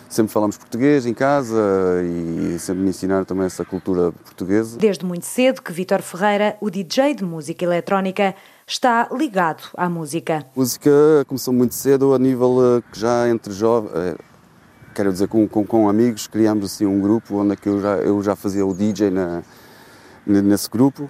sempre 0.09 0.33
falamos 0.33 0.57
português 0.57 1.05
em 1.05 1.13
casa 1.13 1.57
e 2.03 2.59
sempre 2.59 2.83
me 2.83 2.89
ensinaram 2.89 3.23
também 3.23 3.45
essa 3.45 3.63
cultura 3.63 4.11
portuguesa. 4.11 4.77
Desde 4.77 5.05
muito 5.05 5.25
cedo 5.25 5.61
que 5.61 5.71
Vítor 5.71 6.01
Ferreira, 6.01 6.57
o 6.59 6.69
DJ 6.69 7.15
de 7.15 7.23
música 7.23 7.63
eletrónica, 7.63 8.35
está 8.65 9.07
ligado 9.11 9.63
à 9.75 9.89
música. 9.89 10.39
A 10.39 10.59
música 10.59 10.91
começou 11.27 11.53
muito 11.53 11.75
cedo 11.75 12.13
a 12.13 12.19
nível 12.19 12.57
eh, 12.59 12.83
que 12.91 12.99
já 12.99 13.29
entre 13.29 13.53
jovens, 13.53 13.91
eh, 13.95 14.15
quero 14.93 15.13
dizer, 15.13 15.29
com, 15.29 15.47
com, 15.47 15.65
com, 15.65 15.87
amigos, 15.87 16.27
criámos 16.27 16.65
assim 16.65 16.85
um 16.85 16.99
grupo 16.99 17.35
onde 17.35 17.53
é 17.53 17.57
eu 17.65 17.81
já, 17.81 17.95
eu 17.97 18.21
já 18.21 18.35
fazia 18.35 18.65
o 18.65 18.73
DJ 18.73 19.11
na, 19.11 19.43
nesse 20.25 20.69
grupo 20.69 21.09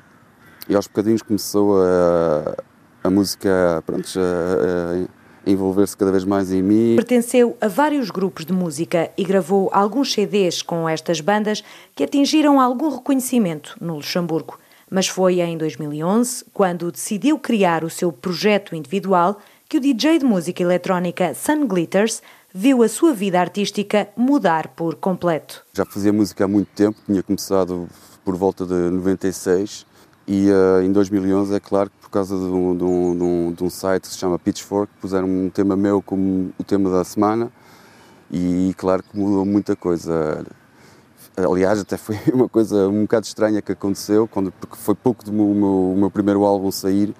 e 0.69 0.75
aos 0.75 0.87
bocadinhos 0.87 1.21
começou 1.21 1.81
a, 1.81 2.55
a 3.03 3.09
música 3.09 3.83
pronto, 3.85 4.07
a, 4.19 5.05
a 5.05 5.17
envolver-se 5.49 5.95
cada 5.95 6.11
vez 6.11 6.25
mais 6.25 6.51
em 6.51 6.61
mim. 6.61 6.95
Pertenceu 6.95 7.57
a 7.61 7.67
vários 7.67 8.09
grupos 8.09 8.45
de 8.45 8.53
música 8.53 9.09
e 9.17 9.23
gravou 9.23 9.69
alguns 9.71 10.13
CDs 10.13 10.61
com 10.61 10.87
estas 10.87 11.21
bandas 11.21 11.63
que 11.95 12.03
atingiram 12.03 12.59
algum 12.59 12.89
reconhecimento 12.89 13.75
no 13.79 13.95
Luxemburgo. 13.95 14.59
Mas 14.89 15.07
foi 15.07 15.41
em 15.41 15.57
2011, 15.57 16.45
quando 16.53 16.91
decidiu 16.91 17.37
criar 17.37 17.83
o 17.83 17.89
seu 17.89 18.11
projeto 18.11 18.75
individual, 18.75 19.37
que 19.67 19.77
o 19.77 19.81
DJ 19.81 20.19
de 20.19 20.25
música 20.25 20.63
eletrónica 20.63 21.33
Sun 21.33 21.67
Glitters 21.67 22.21
viu 22.53 22.81
a 22.81 22.87
sua 22.87 23.13
vida 23.13 23.39
artística 23.39 24.07
mudar 24.15 24.69
por 24.69 24.95
completo. 24.95 25.65
Já 25.73 25.85
fazia 25.85 26.13
música 26.13 26.45
há 26.45 26.47
muito 26.47 26.69
tempo, 26.69 26.97
tinha 27.05 27.21
começado 27.21 27.87
por 28.23 28.35
volta 28.35 28.65
de 28.65 28.73
96 28.73 29.85
e 30.27 30.51
uh, 30.51 30.81
em 30.83 30.91
2011, 30.91 31.55
é 31.55 31.59
claro 31.59 31.89
que 31.89 31.95
por 32.01 32.09
causa 32.09 32.37
de 32.37 32.43
um, 32.43 32.75
de, 32.75 32.83
um, 32.83 33.53
de 33.53 33.63
um, 33.63 33.69
site 33.69 34.01
que 34.01 34.09
se 34.09 34.17
chama 34.17 34.37
Pitchfork, 34.37 34.91
puseram 34.99 35.25
um 35.25 35.49
tema 35.49 35.77
meu 35.77 36.01
como 36.01 36.53
o 36.57 36.63
tema 36.65 36.89
da 36.89 37.01
semana 37.05 37.49
e 38.29 38.73
claro 38.77 39.01
que 39.03 39.17
mudou 39.17 39.45
muita 39.45 39.73
coisa. 39.73 40.45
Aliás, 41.37 41.79
até 41.79 41.95
foi 41.95 42.19
uma 42.33 42.49
coisa 42.49 42.89
um 42.89 43.03
bocado 43.03 43.25
estranha 43.25 43.61
que 43.61 43.71
aconteceu, 43.71 44.27
quando, 44.27 44.51
porque 44.51 44.75
foi 44.75 44.95
pouco 44.95 45.23
do 45.23 45.31
meu, 45.31 45.47
meu, 45.47 45.95
meu 45.97 46.11
primeiro 46.11 46.43
álbum 46.43 46.71
sair 46.71 47.15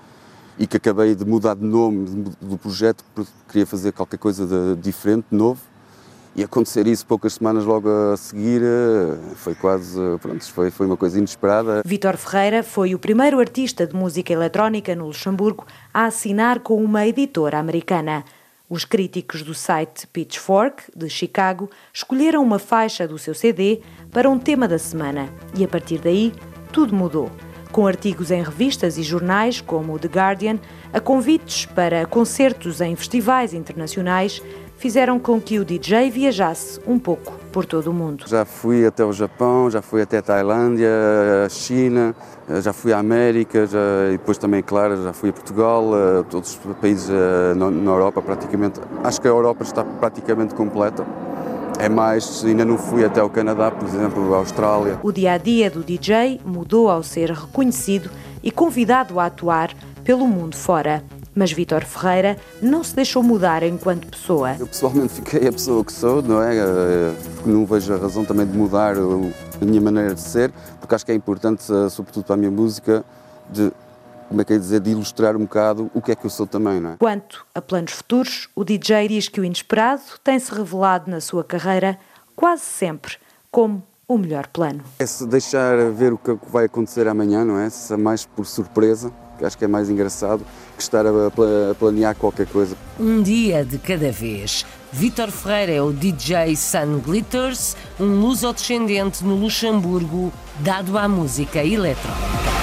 e 0.59 0.67
que 0.67 0.75
acabei 0.75 1.15
de 1.15 1.23
mudar 1.23 1.55
de 1.55 1.63
nome 1.63 2.25
do 2.41 2.57
projeto 2.57 3.05
porque 3.15 3.31
queria 3.47 3.65
fazer 3.65 3.93
qualquer 3.93 4.17
coisa 4.17 4.45
de, 4.45 4.81
diferente, 4.81 5.27
novo 5.31 5.61
e 6.37 6.43
acontecer 6.43 6.85
isso 6.85 7.03
poucas 7.03 7.33
semanas 7.33 7.65
logo 7.65 7.89
a 7.89 8.15
seguir 8.15 8.61
eh, 8.61 9.17
foi 9.35 9.55
quase, 9.55 9.99
pronto, 10.21 10.45
foi, 10.53 10.69
foi 10.69 10.85
uma 10.85 10.95
coisa 10.95 11.17
inesperada. 11.17 11.81
Vítor 11.83 12.15
Ferreira 12.15 12.61
foi 12.61 12.93
o 12.93 12.99
primeiro 12.99 13.39
artista 13.39 13.87
de 13.87 13.95
música 13.95 14.31
eletrónica 14.31 14.95
no 14.95 15.07
Luxemburgo 15.07 15.65
a 15.91 16.05
assinar 16.05 16.59
com 16.59 16.81
uma 16.83 17.07
editora 17.07 17.57
americana. 17.57 18.23
Os 18.69 18.85
críticos 18.85 19.41
do 19.41 19.55
site 19.55 20.05
Pitchfork, 20.07 20.83
de 20.95 21.09
Chicago, 21.09 21.71
escolheram 21.91 22.43
uma 22.43 22.59
faixa 22.59 23.07
do 23.07 23.17
seu 23.17 23.33
CD 23.33 23.81
para 24.11 24.29
um 24.29 24.37
tema 24.37 24.67
da 24.67 24.77
semana 24.77 25.29
e 25.57 25.63
a 25.63 25.67
partir 25.67 25.97
daí 25.97 26.31
tudo 26.71 26.93
mudou. 26.93 27.31
Com 27.71 27.87
artigos 27.87 28.29
em 28.29 28.43
revistas 28.43 28.97
e 28.97 29.03
jornais 29.03 29.59
como 29.59 29.93
o 29.93 29.99
The 29.99 30.07
Guardian, 30.07 30.59
a 30.93 30.99
convites 30.99 31.65
para 31.65 32.05
concertos 32.05 32.79
em 32.79 32.95
festivais 32.95 33.53
internacionais, 33.53 34.41
fizeram 34.77 35.19
com 35.19 35.41
que 35.41 35.59
o 35.59 35.65
DJ 35.65 36.09
viajasse 36.09 36.79
um 36.87 36.97
pouco 36.97 37.33
por 37.51 37.65
todo 37.65 37.87
o 37.87 37.93
mundo. 37.93 38.25
Já 38.27 38.45
fui 38.45 38.85
até 38.85 39.03
o 39.03 39.11
Japão, 39.11 39.69
já 39.69 39.81
fui 39.81 40.01
até 40.01 40.19
a 40.19 40.21
Tailândia, 40.21 40.89
a 41.45 41.49
China, 41.49 42.15
já 42.61 42.71
fui 42.71 42.93
à 42.93 42.99
América, 42.99 43.65
já, 43.65 43.79
e 44.09 44.17
depois 44.17 44.37
também, 44.37 44.61
claro, 44.61 45.03
já 45.03 45.13
fui 45.13 45.29
a 45.29 45.33
Portugal, 45.33 45.91
a 45.93 46.23
todos 46.23 46.59
os 46.63 46.75
países 46.77 47.09
na, 47.55 47.69
na 47.71 47.91
Europa 47.91 48.21
praticamente. 48.21 48.79
Acho 49.03 49.19
que 49.19 49.27
a 49.27 49.31
Europa 49.31 49.63
está 49.63 49.83
praticamente 49.83 50.53
completa. 50.53 51.05
É 51.79 51.87
mais, 51.87 52.43
ainda 52.43 52.65
não 52.65 52.77
fui 52.77 53.05
até 53.05 53.21
o 53.21 53.29
Canadá, 53.29 53.69
por 53.69 53.87
exemplo, 53.87 54.33
a 54.33 54.37
Austrália. 54.37 54.99
O 55.03 55.11
dia 55.11 55.33
a 55.33 55.37
dia 55.37 55.69
do 55.69 55.83
DJ 55.83 56.41
mudou 56.43 56.89
ao 56.89 57.03
ser 57.03 57.29
reconhecido 57.29 58.09
e 58.41 58.49
convidado 58.49 59.19
a 59.19 59.25
atuar 59.25 59.71
pelo 60.03 60.27
mundo 60.27 60.55
fora. 60.55 61.03
Mas 61.37 61.51
Vítor 61.51 61.85
Ferreira 61.85 62.35
não 62.59 62.83
se 62.83 62.95
deixou 62.95 63.21
mudar 63.21 63.61
enquanto 63.61 64.07
pessoa. 64.07 64.55
Eu 64.59 64.65
pessoalmente 64.65 65.13
fiquei 65.13 65.47
a 65.47 65.51
pessoa 65.51 65.85
que 65.85 65.93
sou, 65.93 66.19
não 66.23 66.41
é? 66.41 66.57
Eh, 66.57 67.13
não 67.45 67.63
vejo 67.63 67.93
a 67.93 67.97
razão 67.97 68.25
também 68.25 68.47
de 68.47 68.57
mudar 68.57 68.95
a 68.97 69.63
minha 69.63 69.79
maneira 69.79 70.15
de 70.15 70.19
ser, 70.21 70.51
porque 70.79 70.95
acho 70.95 71.05
que 71.05 71.11
é 71.11 71.15
importante, 71.15 71.61
eh, 71.71 71.89
sobretudo 71.89 72.25
para 72.25 72.33
a 72.33 72.37
minha 72.37 72.49
música, 72.49 73.05
de 73.51 73.71
como 74.27 74.41
é 74.41 74.43
que 74.43 74.53
é 74.53 74.57
dizer, 74.57 74.79
de 74.79 74.89
ilustrar 74.89 75.35
um 75.35 75.41
bocado 75.41 75.91
o 75.93 76.01
que 76.01 76.11
é 76.11 76.15
que 76.15 76.25
eu 76.25 76.29
sou 76.31 76.47
também, 76.47 76.79
não 76.79 76.93
é? 76.93 76.95
Quanto 76.97 77.45
a 77.53 77.61
planos 77.61 77.91
futuros, 77.91 78.49
o 78.55 78.63
DJ 78.63 79.07
diz 79.07 79.29
que 79.29 79.39
o 79.39 79.45
inesperado 79.45 80.01
tem-se 80.23 80.51
revelado 80.51 81.11
na 81.11 81.21
sua 81.21 81.43
carreira 81.43 81.99
quase 82.35 82.63
sempre 82.63 83.13
como 83.51 83.83
o 84.07 84.17
melhor 84.17 84.47
plano. 84.47 84.83
É 84.97 85.05
se 85.05 85.23
deixar 85.27 85.91
ver 85.91 86.13
o 86.13 86.17
que 86.17 86.35
vai 86.51 86.65
acontecer 86.65 87.07
amanhã, 87.07 87.45
não 87.45 87.59
é? 87.59 87.69
Se 87.69 87.93
é 87.93 87.97
mais 87.97 88.25
por 88.25 88.47
surpresa, 88.47 89.13
que 89.37 89.45
acho 89.45 89.57
que 89.57 89.65
é 89.65 89.67
mais 89.67 89.89
engraçado 89.89 90.45
que 90.75 90.81
estar 90.81 91.05
a, 91.05 91.75
planear 91.77 92.15
qualquer 92.15 92.47
coisa. 92.47 92.75
Um 92.99 93.21
dia 93.21 93.63
de 93.63 93.77
cada 93.77 94.11
vez. 94.11 94.65
Vitor 94.91 95.29
Ferreira 95.31 95.73
é 95.73 95.81
o 95.81 95.91
DJ 95.91 96.55
Sun 96.55 96.99
Glitters, 97.05 97.75
um 97.99 98.19
luso-descendente 98.19 99.23
no 99.23 99.35
Luxemburgo, 99.35 100.31
dado 100.59 100.97
à 100.97 101.07
música 101.07 101.63
eletrónica. 101.63 102.56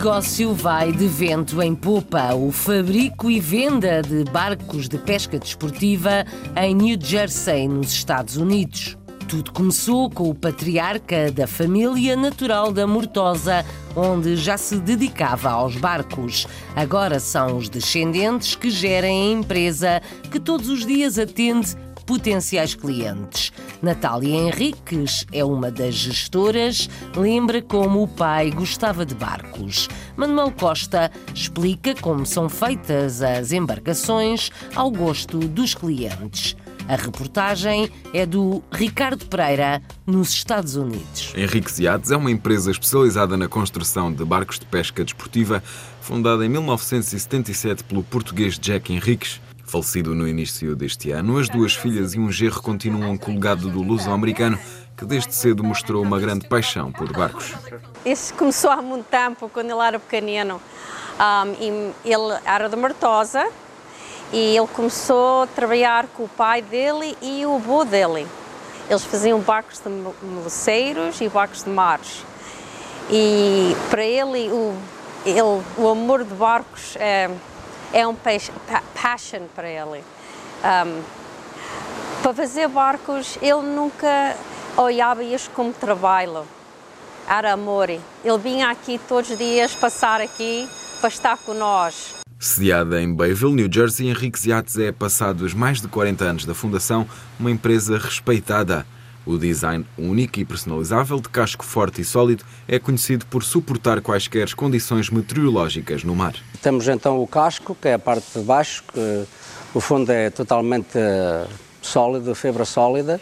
Negócio 0.00 0.54
vai 0.54 0.92
de 0.92 1.06
vento 1.06 1.60
em 1.60 1.74
popa. 1.74 2.34
O 2.34 2.50
fabrico 2.50 3.30
e 3.30 3.38
venda 3.38 4.00
de 4.00 4.24
barcos 4.32 4.88
de 4.88 4.96
pesca 4.96 5.38
desportiva 5.38 6.24
em 6.56 6.74
New 6.74 6.96
Jersey, 6.98 7.68
nos 7.68 7.92
Estados 7.92 8.38
Unidos. 8.38 8.96
Tudo 9.28 9.52
começou 9.52 10.08
com 10.08 10.30
o 10.30 10.34
patriarca 10.34 11.30
da 11.30 11.46
família 11.46 12.16
natural 12.16 12.72
da 12.72 12.86
Mortosa, 12.86 13.62
onde 13.94 14.36
já 14.36 14.56
se 14.56 14.76
dedicava 14.80 15.50
aos 15.50 15.76
barcos. 15.76 16.46
Agora 16.74 17.20
são 17.20 17.58
os 17.58 17.68
descendentes 17.68 18.54
que 18.54 18.70
gerem 18.70 19.20
a 19.20 19.32
empresa 19.38 20.00
que 20.30 20.40
todos 20.40 20.70
os 20.70 20.86
dias 20.86 21.18
atende 21.18 21.76
potenciais 22.10 22.74
clientes. 22.74 23.52
Natália 23.80 24.34
Henriques 24.34 25.24
é 25.30 25.44
uma 25.44 25.70
das 25.70 25.94
gestoras, 25.94 26.90
lembra 27.14 27.62
como 27.62 28.02
o 28.02 28.08
pai 28.08 28.50
gostava 28.50 29.06
de 29.06 29.14
barcos. 29.14 29.88
Manuel 30.16 30.50
Costa 30.50 31.08
explica 31.32 31.94
como 31.94 32.26
são 32.26 32.48
feitas 32.48 33.22
as 33.22 33.52
embarcações 33.52 34.50
ao 34.74 34.90
gosto 34.90 35.38
dos 35.38 35.72
clientes. 35.72 36.56
A 36.88 36.96
reportagem 36.96 37.88
é 38.12 38.26
do 38.26 38.60
Ricardo 38.72 39.24
Pereira, 39.26 39.80
nos 40.04 40.30
Estados 40.30 40.74
Unidos. 40.74 41.32
Henriques 41.36 41.78
Yachts 41.78 42.10
é 42.10 42.16
uma 42.16 42.32
empresa 42.32 42.72
especializada 42.72 43.36
na 43.36 43.46
construção 43.46 44.12
de 44.12 44.24
barcos 44.24 44.58
de 44.58 44.66
pesca 44.66 45.04
desportiva, 45.04 45.62
fundada 46.00 46.44
em 46.44 46.48
1977 46.48 47.84
pelo 47.84 48.02
português 48.02 48.58
Jack 48.58 48.92
Henriques. 48.92 49.40
Falecido 49.70 50.16
no 50.16 50.26
início 50.26 50.74
deste 50.74 51.12
ano, 51.12 51.38
as 51.38 51.48
duas 51.48 51.76
filhas 51.76 52.12
e 52.14 52.18
um 52.18 52.28
genro 52.32 52.60
continuam 52.60 53.16
com 53.16 53.30
o 53.30 53.34
legado 53.34 53.68
do 53.68 53.80
luso-americano, 53.80 54.58
que 54.96 55.04
desde 55.04 55.32
cedo 55.32 55.62
mostrou 55.62 56.02
uma 56.02 56.18
grande 56.18 56.48
paixão 56.48 56.90
por 56.90 57.12
barcos. 57.12 57.54
Isso 58.04 58.34
começou 58.34 58.68
há 58.68 58.82
muito 58.82 59.04
tempo, 59.04 59.48
quando 59.48 59.70
ele 59.70 59.80
era 59.80 60.00
pequenino. 60.00 60.60
Um, 61.20 61.92
ele 62.04 62.40
era 62.44 62.68
de 62.68 62.74
Martosa 62.74 63.48
e 64.32 64.56
ele 64.56 64.66
começou 64.66 65.44
a 65.44 65.46
trabalhar 65.46 66.08
com 66.16 66.24
o 66.24 66.28
pai 66.28 66.62
dele 66.62 67.16
e 67.22 67.46
o 67.46 67.54
avô 67.54 67.84
dele. 67.84 68.26
Eles 68.88 69.04
faziam 69.04 69.38
barcos 69.38 69.80
de 69.80 69.88
meleceiros 70.26 71.20
e 71.20 71.28
barcos 71.28 71.62
de 71.62 71.70
mares. 71.70 72.24
E 73.08 73.76
para 73.88 74.02
ele, 74.02 74.50
o, 74.50 74.74
ele, 75.24 75.62
o 75.78 75.88
amor 75.88 76.24
de 76.24 76.34
barcos 76.34 76.96
é, 76.96 77.30
é 77.92 78.06
um 78.06 78.14
passion 78.14 79.42
para 79.54 79.68
ele. 79.68 80.02
Um, 80.64 81.02
para 82.22 82.34
fazer 82.34 82.68
barcos, 82.68 83.38
ele 83.40 83.62
nunca 83.62 84.36
olhava 84.76 85.22
isto 85.24 85.50
como 85.50 85.72
trabalho. 85.72 86.44
Era 87.28 87.52
amor. 87.52 87.88
Ele 87.90 88.38
vinha 88.42 88.70
aqui 88.70 89.00
todos 89.08 89.30
os 89.30 89.38
dias 89.38 89.74
passar 89.74 90.20
aqui 90.20 90.68
para 91.00 91.08
estar 91.08 91.38
com 91.38 91.54
nós. 91.54 92.14
Sediada 92.38 93.00
em 93.00 93.12
Bayville, 93.12 93.52
New 93.52 93.68
Jersey, 93.70 94.08
Henrique 94.08 94.48
Yachts 94.48 94.78
é, 94.78 94.90
passados 94.90 95.52
mais 95.52 95.80
de 95.80 95.88
40 95.88 96.24
anos 96.24 96.44
da 96.44 96.54
fundação, 96.54 97.06
uma 97.38 97.50
empresa 97.50 97.98
respeitada. 97.98 98.86
O 99.26 99.36
design 99.36 99.84
único 99.98 100.40
e 100.40 100.44
personalizável, 100.44 101.20
de 101.20 101.28
casco 101.28 101.64
forte 101.64 102.00
e 102.00 102.04
sólido, 102.04 102.44
é 102.66 102.78
conhecido 102.78 103.26
por 103.26 103.44
suportar 103.44 104.00
quaisquer 104.00 104.54
condições 104.54 105.10
meteorológicas 105.10 106.04
no 106.04 106.14
mar. 106.14 106.34
Temos 106.62 106.88
então 106.88 107.22
o 107.22 107.26
casco, 107.26 107.76
que 107.80 107.88
é 107.88 107.94
a 107.94 107.98
parte 107.98 108.38
de 108.38 108.44
baixo, 108.44 108.82
que 108.92 109.24
o 109.74 109.80
fundo 109.80 110.10
é 110.10 110.30
totalmente 110.30 110.96
eh, 110.96 111.46
sólido, 111.82 112.34
fibra 112.34 112.64
sólida, 112.64 113.20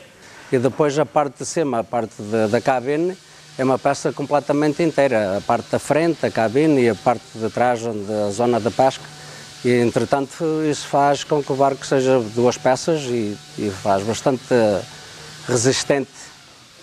e 0.51 0.59
depois 0.59 0.99
a 0.99 1.05
parte 1.05 1.39
de 1.41 1.47
cima, 1.47 1.81
a 1.81 1.85
parte 1.85 2.23
de, 2.23 2.49
da 2.49 2.61
cabine, 2.61 3.17
é 3.59 3.65
uma 3.65 3.79
peça 3.79 4.13
completamente 4.13 4.83
inteira. 4.83 5.39
A 5.39 5.41
parte 5.41 5.69
da 5.71 5.79
frente, 5.81 6.25
a 6.25 6.31
cabine 6.31 6.83
e 6.83 6.89
a 6.89 6.95
parte 6.95 7.25
de 7.35 7.51
trás, 7.51 7.85
onde 7.85 8.11
a 8.11 8.31
zona 8.31 8.61
da 8.61 8.71
pesca. 8.71 9.05
E, 9.65 9.71
entretanto, 9.81 10.45
isso 10.71 10.87
faz 10.87 11.25
com 11.25 11.43
que 11.43 11.53
o 11.53 11.57
barco 11.57 11.85
seja 11.85 12.21
duas 12.35 12.57
peças 12.57 13.03
e, 13.03 13.37
e 13.59 13.71
faz 13.71 14.05
bastante 14.05 14.55
resistente 15.49 16.11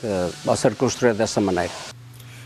uh, 0.03 0.33
ao 0.49 0.57
ser 0.57 0.75
construído 0.75 1.17
dessa 1.17 1.39
maneira. 1.39 1.71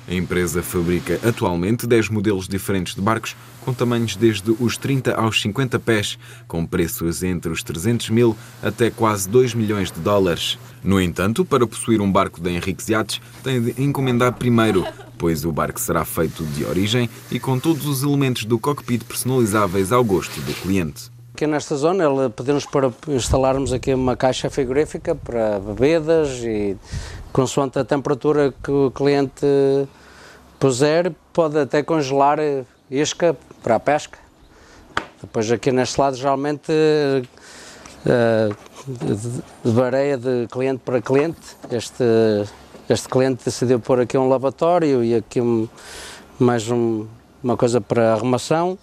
A 0.08 0.14
empresa 0.14 0.64
fabrica 0.64 1.20
atualmente 1.24 1.86
10 1.86 2.10
modelos 2.10 2.48
diferentes 2.48 2.96
de 2.96 3.02
barcos, 3.02 3.36
com 3.62 3.72
tamanhos 3.72 4.16
desde 4.16 4.50
os 4.60 4.76
30 4.76 5.14
aos 5.14 5.40
50 5.40 5.78
pés, 5.80 6.18
com 6.48 6.66
preços 6.66 7.22
entre 7.22 7.52
os 7.52 7.62
300 7.62 8.10
mil 8.10 8.36
até 8.62 8.90
quase 8.90 9.30
2 9.30 9.54
milhões 9.54 9.92
de 9.92 10.00
dólares. 10.00 10.58
No 10.84 11.00
entanto, 11.00 11.46
para 11.46 11.68
possuir 11.68 12.02
um 12.02 12.12
barco 12.12 12.42
da 12.42 12.50
Henriques 12.50 12.90
Yachts, 12.90 13.22
tem 13.44 13.62
de 13.62 13.80
encomendar 13.80 14.34
primeiro, 14.34 14.84
pois 15.16 15.46
o 15.46 15.52
barco 15.52 15.80
será 15.80 16.04
feito 16.04 16.44
de 16.44 16.66
origem 16.66 17.08
e 17.30 17.40
com 17.40 17.60
todos 17.60 17.86
os 17.86 18.02
elementos 18.02 18.46
do 18.46 18.58
cockpit 18.58 19.04
personalizáveis 19.04 19.92
ao 19.92 20.04
gosto 20.04 20.42
do 20.42 20.54
cliente. 20.56 21.12
Aqui 21.40 21.48
nesta 21.48 21.78
zona 21.78 22.30
pedimos 22.30 22.66
para 22.66 22.92
instalarmos 23.08 23.72
aqui 23.72 23.94
uma 23.94 24.18
caixa 24.18 24.50
frigorífica 24.50 25.16
para 25.16 25.58
bebidas 25.58 26.44
e 26.44 26.76
consoante 27.32 27.80
a 27.80 27.86
temperatura 27.86 28.54
que 28.62 28.70
o 28.70 28.92
cliente 28.92 29.46
puser, 30.60 31.14
pode 31.32 31.58
até 31.58 31.82
congelar 31.82 32.40
isca 32.92 33.38
para 33.64 33.76
a 33.76 33.80
pesca. 33.80 34.20
Depois 35.22 35.50
aqui 35.50 35.72
neste 35.72 35.98
lado 36.02 36.18
geralmente 36.18 36.74
uh, 36.74 38.56
de, 38.86 39.72
de 39.72 39.82
areia 39.82 40.18
de 40.18 40.46
cliente 40.52 40.82
para 40.84 41.02
cliente. 41.02 41.56
Este, 41.72 42.04
este 42.90 43.08
cliente 43.08 43.46
decidiu 43.46 43.80
pôr 43.80 44.02
aqui 44.02 44.18
um 44.18 44.28
lavatório 44.28 45.02
e 45.06 45.16
aqui 45.16 45.40
um, 45.40 45.70
mais 46.38 46.70
um, 46.70 47.08
uma 47.42 47.56
coisa 47.56 47.80
para 47.80 48.12
arrumação. 48.12 48.78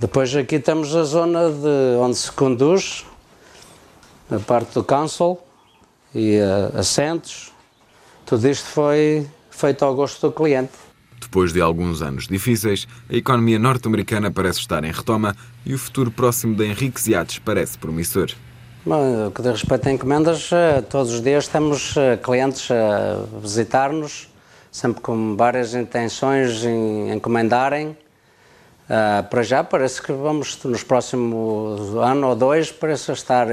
Depois 0.00 0.34
aqui 0.36 0.60
temos 0.60 0.94
a 0.94 1.02
zona 1.02 1.50
de 1.50 1.96
onde 2.00 2.16
se 2.16 2.30
conduz, 2.30 3.04
a 4.30 4.38
parte 4.38 4.74
do 4.74 4.84
console 4.84 5.38
e 6.14 6.38
assentos. 6.78 7.52
Tudo 8.24 8.48
isto 8.48 8.66
foi 8.66 9.26
feito 9.50 9.84
ao 9.84 9.92
gosto 9.96 10.28
do 10.28 10.32
cliente. 10.32 10.72
Depois 11.20 11.52
de 11.52 11.60
alguns 11.60 12.00
anos 12.00 12.28
difíceis, 12.28 12.86
a 13.10 13.16
economia 13.16 13.58
norte-americana 13.58 14.30
parece 14.30 14.60
estar 14.60 14.84
em 14.84 14.92
retoma 14.92 15.34
e 15.66 15.74
o 15.74 15.78
futuro 15.78 16.12
próximo 16.12 16.54
da 16.54 16.64
Henrique 16.64 17.10
Yates 17.10 17.40
parece 17.40 17.76
promissor. 17.76 18.30
Bom, 18.86 19.26
o 19.26 19.30
que 19.32 19.42
diz 19.42 19.50
respeito 19.50 19.88
a 19.88 19.92
encomendas, 19.92 20.48
eh, 20.52 20.80
todos 20.82 21.12
os 21.12 21.20
dias 21.20 21.48
temos 21.48 21.96
eh, 21.96 22.16
clientes 22.16 22.70
a 22.70 23.24
visitar-nos, 23.42 24.28
sempre 24.70 25.02
com 25.02 25.36
várias 25.36 25.74
intenções 25.74 26.64
em 26.64 27.10
encomendarem. 27.12 27.96
Uh, 28.88 29.22
para 29.28 29.42
já 29.42 29.62
parece 29.62 30.00
que 30.00 30.12
vamos, 30.12 30.58
nos 30.64 30.82
próximos 30.82 31.94
ano 31.96 32.28
ou 32.28 32.34
dois, 32.34 32.72
parece 32.72 33.12
estar 33.12 33.46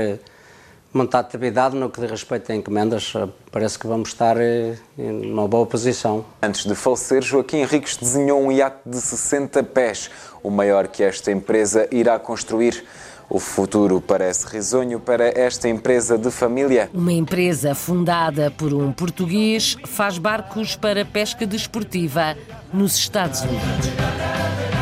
montar 0.96 1.20
atividade 1.20 1.76
no 1.76 1.90
que 1.90 2.00
diz 2.00 2.10
respeito 2.10 2.54
a 2.54 2.56
encomendas, 2.56 3.12
parece 3.52 3.78
que 3.78 3.86
vamos 3.86 4.10
estar 4.10 4.38
eh, 4.40 4.78
numa 4.98 5.46
boa 5.46 5.66
posição. 5.66 6.24
Antes 6.42 6.66
de 6.66 6.74
falecer, 6.74 7.22
Joaquim 7.22 7.58
Henriques 7.58 7.98
desenhou 7.98 8.42
um 8.42 8.50
iate 8.50 8.78
de 8.86 8.96
60 8.96 9.62
pés, 9.64 10.10
o 10.42 10.50
maior 10.50 10.88
que 10.88 11.04
esta 11.04 11.32
empresa 11.34 11.86
irá 11.92 12.18
construir. 12.18 12.86
O 13.30 13.40
futuro 13.40 14.00
parece 14.00 14.48
risonho 14.48 15.00
para 15.00 15.28
esta 15.38 15.68
empresa 15.68 16.18
de 16.18 16.32
família. 16.32 16.90
Uma 16.94 17.12
empresa 17.12 17.76
fundada 17.76 18.50
por 18.52 18.74
um 18.74 18.94
português 18.94 19.76
faz 19.86 20.18
barcos 20.18 20.78
para 20.78 21.04
pesca 21.04 21.46
desportiva 21.46 22.38
nos 22.72 22.96
Estados 22.96 23.42
Unidos. 23.42 24.75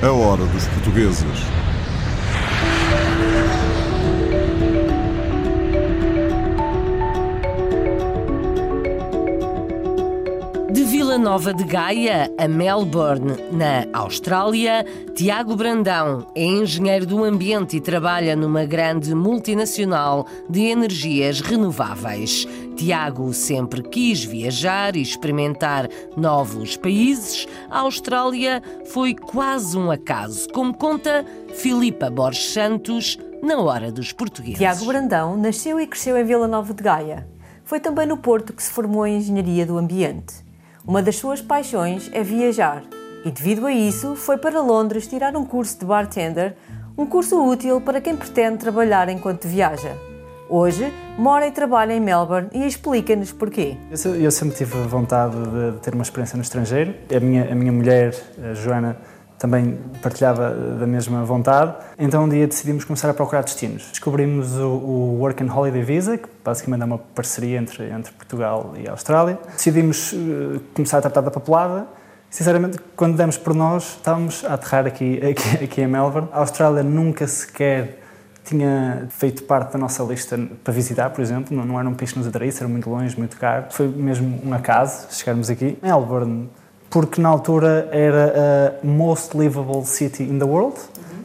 A 0.00 0.12
hora 0.12 0.44
dos 0.46 0.64
portugueses. 0.68 1.26
De 10.70 10.84
Vila 10.84 11.18
Nova 11.18 11.52
de 11.52 11.64
Gaia 11.64 12.30
a 12.38 12.46
Melbourne, 12.46 13.32
na 13.50 13.86
Austrália, 13.92 14.86
Tiago 15.16 15.56
Brandão 15.56 16.28
é 16.32 16.44
engenheiro 16.44 17.04
do 17.04 17.24
ambiente 17.24 17.78
e 17.78 17.80
trabalha 17.80 18.36
numa 18.36 18.64
grande 18.64 19.12
multinacional 19.16 20.28
de 20.48 20.60
energias 20.60 21.40
renováveis. 21.40 22.46
Tiago 22.78 23.34
sempre 23.34 23.82
quis 23.82 24.22
viajar 24.22 24.94
e 24.94 25.02
experimentar 25.02 25.88
novos 26.16 26.76
países. 26.76 27.44
A 27.68 27.80
Austrália 27.80 28.62
foi 28.92 29.16
quase 29.16 29.76
um 29.76 29.90
acaso, 29.90 30.48
como 30.50 30.72
conta 30.72 31.26
Filipa 31.54 32.08
Borges 32.08 32.52
Santos 32.52 33.18
na 33.42 33.58
Hora 33.58 33.90
dos 33.90 34.12
Portugueses. 34.12 34.58
Tiago 34.58 34.84
Brandão 34.84 35.36
nasceu 35.36 35.80
e 35.80 35.88
cresceu 35.88 36.16
em 36.16 36.22
Vila 36.22 36.46
Nova 36.46 36.72
de 36.72 36.80
Gaia. 36.80 37.26
Foi 37.64 37.80
também 37.80 38.06
no 38.06 38.16
Porto 38.16 38.52
que 38.52 38.62
se 38.62 38.70
formou 38.70 39.04
em 39.04 39.16
Engenharia 39.16 39.66
do 39.66 39.76
Ambiente. 39.76 40.36
Uma 40.86 41.02
das 41.02 41.16
suas 41.16 41.42
paixões 41.42 42.08
é 42.12 42.22
viajar 42.22 42.84
e, 43.24 43.30
devido 43.32 43.66
a 43.66 43.72
isso, 43.72 44.14
foi 44.14 44.38
para 44.38 44.62
Londres 44.62 45.08
tirar 45.08 45.36
um 45.36 45.44
curso 45.44 45.80
de 45.80 45.84
bartender, 45.84 46.54
um 46.96 47.04
curso 47.04 47.44
útil 47.44 47.80
para 47.80 48.00
quem 48.00 48.14
pretende 48.14 48.58
trabalhar 48.58 49.08
enquanto 49.08 49.48
viaja. 49.48 49.96
Hoje, 50.50 50.90
mora 51.18 51.46
e 51.46 51.52
trabalha 51.52 51.92
em 51.92 52.00
Melbourne 52.00 52.48
e 52.54 52.66
explica-nos 52.66 53.32
porquê. 53.32 53.76
Eu 54.18 54.30
sempre 54.30 54.56
tive 54.56 54.80
vontade 54.86 55.36
de 55.36 55.78
ter 55.80 55.92
uma 55.92 56.02
experiência 56.02 56.36
no 56.36 56.42
estrangeiro. 56.42 56.94
A 57.14 57.20
minha, 57.20 57.52
a 57.52 57.54
minha 57.54 57.70
mulher, 57.70 58.14
a 58.42 58.54
Joana, 58.54 58.96
também 59.38 59.78
partilhava 60.02 60.50
da 60.50 60.86
mesma 60.86 61.22
vontade. 61.22 61.74
Então 61.98 62.24
um 62.24 62.28
dia 62.30 62.46
decidimos 62.46 62.84
começar 62.84 63.10
a 63.10 63.14
procurar 63.14 63.42
destinos. 63.42 63.88
Descobrimos 63.90 64.56
o, 64.56 64.68
o 64.68 65.18
Work 65.20 65.42
and 65.42 65.52
Holiday 65.52 65.82
Visa, 65.82 66.16
que 66.16 66.28
basicamente 66.42 66.80
é 66.80 66.84
uma 66.86 66.98
parceria 66.98 67.58
entre, 67.58 67.84
entre 67.90 68.10
Portugal 68.12 68.72
e 68.78 68.88
Austrália. 68.88 69.38
Decidimos 69.54 70.14
uh, 70.14 70.60
começar 70.72 70.96
a 70.96 71.02
tratar 71.02 71.20
da 71.20 71.30
papelada. 71.30 71.86
Sinceramente, 72.30 72.78
quando 72.96 73.18
demos 73.18 73.36
por 73.36 73.54
nós, 73.54 73.96
estávamos 73.96 74.44
a 74.46 74.54
aterrar 74.54 74.86
aqui, 74.86 75.20
aqui, 75.24 75.64
aqui 75.64 75.80
em 75.82 75.86
Melbourne. 75.86 76.28
A 76.32 76.38
Austrália 76.38 76.82
nunca 76.82 77.26
sequer 77.26 78.07
tinha 78.48 79.06
feito 79.10 79.42
parte 79.44 79.72
da 79.72 79.78
nossa 79.78 80.02
lista 80.02 80.38
para 80.62 80.72
visitar, 80.72 81.10
por 81.10 81.20
exemplo. 81.20 81.56
Não, 81.56 81.64
não 81.64 81.78
era 81.78 81.88
um 81.88 81.94
país 81.94 82.12
que 82.12 82.18
nos 82.18 82.26
atraísse, 82.26 82.62
era 82.62 82.68
muito 82.68 82.88
longe, 82.88 83.16
muito 83.16 83.36
caro. 83.36 83.66
Foi 83.70 83.86
mesmo 83.88 84.40
um 84.44 84.52
acaso 84.52 85.06
chegarmos 85.10 85.50
aqui. 85.50 85.78
Melbourne 85.82 86.48
porque 86.90 87.20
na 87.20 87.28
altura 87.28 87.88
era 87.92 88.78
a 88.82 88.86
most 88.86 89.36
livable 89.36 89.84
city 89.84 90.22
in 90.22 90.38
the 90.38 90.44
world. 90.44 90.78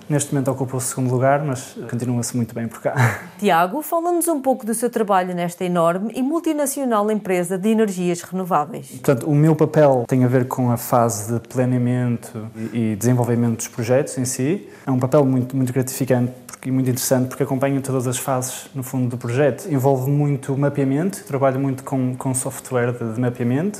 Neste 0.09 0.33
momento 0.33 0.51
ocupa 0.51 0.77
o 0.77 0.81
segundo 0.81 1.11
lugar, 1.11 1.43
mas 1.43 1.77
continua-se 1.89 2.35
muito 2.35 2.53
bem 2.53 2.67
por 2.67 2.81
cá. 2.81 3.21
Tiago, 3.39 3.81
fala-nos 3.81 4.27
um 4.27 4.41
pouco 4.41 4.65
do 4.65 4.73
seu 4.73 4.89
trabalho 4.89 5.33
nesta 5.33 5.63
enorme 5.63 6.11
e 6.15 6.21
multinacional 6.21 7.09
empresa 7.09 7.57
de 7.57 7.69
energias 7.69 8.21
renováveis. 8.21 8.89
Portanto, 8.89 9.29
o 9.29 9.35
meu 9.35 9.55
papel 9.55 10.03
tem 10.07 10.23
a 10.23 10.27
ver 10.27 10.47
com 10.47 10.71
a 10.71 10.77
fase 10.77 11.33
de 11.33 11.39
planeamento 11.47 12.47
e 12.73 12.95
desenvolvimento 12.95 13.57
dos 13.57 13.67
projetos 13.67 14.17
em 14.17 14.25
si. 14.25 14.67
É 14.85 14.91
um 14.91 14.99
papel 14.99 15.25
muito, 15.25 15.55
muito 15.55 15.71
gratificante 15.71 16.33
e 16.65 16.71
muito 16.71 16.89
interessante 16.89 17.27
porque 17.27 17.43
acompanho 17.43 17.81
todas 17.81 18.07
as 18.07 18.17
fases, 18.17 18.69
no 18.73 18.83
fundo, 18.83 19.09
do 19.09 19.17
projeto. 19.17 19.67
Envolve 19.71 20.09
muito 20.09 20.57
mapeamento, 20.57 21.23
trabalho 21.25 21.59
muito 21.59 21.83
com, 21.83 22.15
com 22.15 22.33
software 22.33 22.91
de, 22.93 23.13
de 23.13 23.19
mapeamento, 23.19 23.79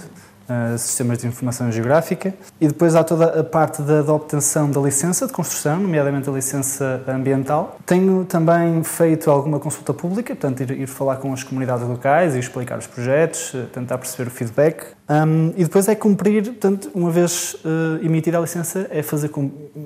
uh, 0.50 0.78
sistemas 0.78 1.18
de 1.18 1.28
informação 1.28 1.72
geográfica, 1.72 2.34
e 2.60 2.68
depois 2.68 2.96
há 2.96 3.04
toda 3.04 3.40
a 3.40 3.44
parte 3.44 3.82
da, 3.82 4.02
da, 4.02 4.14
obtenção 4.14 4.70
da 4.70 4.80
licença 4.80 5.28
de 5.28 5.34
construção, 5.34 5.80
nomeadamente 5.80 6.30
a 6.30 6.32
licença 6.32 7.02
ambiental. 7.08 7.78
Tenho 7.86 8.26
também 8.26 8.84
feito 8.84 9.30
alguma 9.30 9.60
consulta 9.60 9.94
pública, 9.94 10.36
portanto, 10.36 10.62
ir, 10.62 10.72
ir 10.72 10.88
falar 10.88 11.18
com 11.18 11.34
as 11.34 11.44
comunidades 11.44 11.88
locais 11.88 12.36
e 12.36 12.40
explicar 12.40 12.78
os 12.78 12.88
projetos, 12.88 13.54
uh, 13.54 13.66
tentar 13.74 13.98
perceber 13.98 14.30
o 14.30 14.32
feedback. 14.32 14.86
Um, 15.10 15.54
e 15.58 15.64
depois 15.64 15.88
é 15.88 15.96
cumprir, 15.96 16.44
portanto, 16.44 16.90
uma 16.94 17.12
vez 17.12 17.56
uh, 17.66 18.04
emitida 18.04 18.38
a 18.38 18.42
licença, 18.42 18.88
é 18.90 19.02
fazer, 19.02 19.30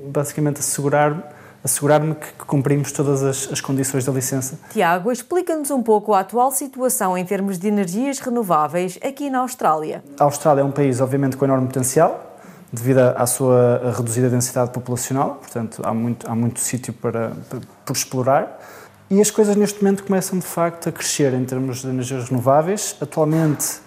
basicamente, 0.10 0.60
assegurar 0.60 1.37
assegurar-me 1.68 2.16
que 2.16 2.32
cumprimos 2.46 2.92
todas 2.92 3.22
as, 3.22 3.52
as, 3.52 3.62
condições 3.62 4.06
da 4.06 4.12
licença. 4.12 4.58
Tiago, 4.72 5.12
explica-nos 5.12 5.70
um 5.70 5.84
pouco 5.84 6.14
a 6.14 6.22
atual 6.22 6.50
situação 6.52 7.18
em 7.18 7.26
termos 7.26 7.60
de 7.60 7.68
energias 7.68 8.20
renováveis 8.20 8.98
aqui 9.04 9.30
na 9.30 9.40
Austrália. 9.40 10.04
A 10.18 10.24
Austrália 10.24 10.62
é 10.62 10.64
um 10.64 10.72
país, 10.72 11.02
obviamente, 11.02 11.36
com 11.36 11.46
enorme 11.46 11.68
potencial, 11.68 12.38
devido 12.72 13.00
à 13.00 13.26
sua 13.26 13.94
reduzida 13.98 14.30
densidade 14.30 14.72
populacional, 14.72 15.36
portanto, 15.36 15.82
há 15.84 15.94
muito, 15.94 16.30
há 16.30 16.34
muito 16.34 16.60
sítio 16.60 16.94
para, 16.94 17.32
para, 17.50 17.60
por 17.86 17.96
explorar. 17.96 18.60
E 19.10 19.22
as 19.22 19.30
coisas 19.30 19.56
neste 19.56 19.82
momento 19.84 20.04
começam 20.04 20.40
de 20.40 20.46
facto 20.46 20.90
a 20.90 20.92
crescer 20.92 21.34
em 21.34 21.46
termos 21.46 21.82
de 21.82 21.88
energias 21.88 22.30
renováveis. 22.30 22.96
Atualmente, 23.00 23.80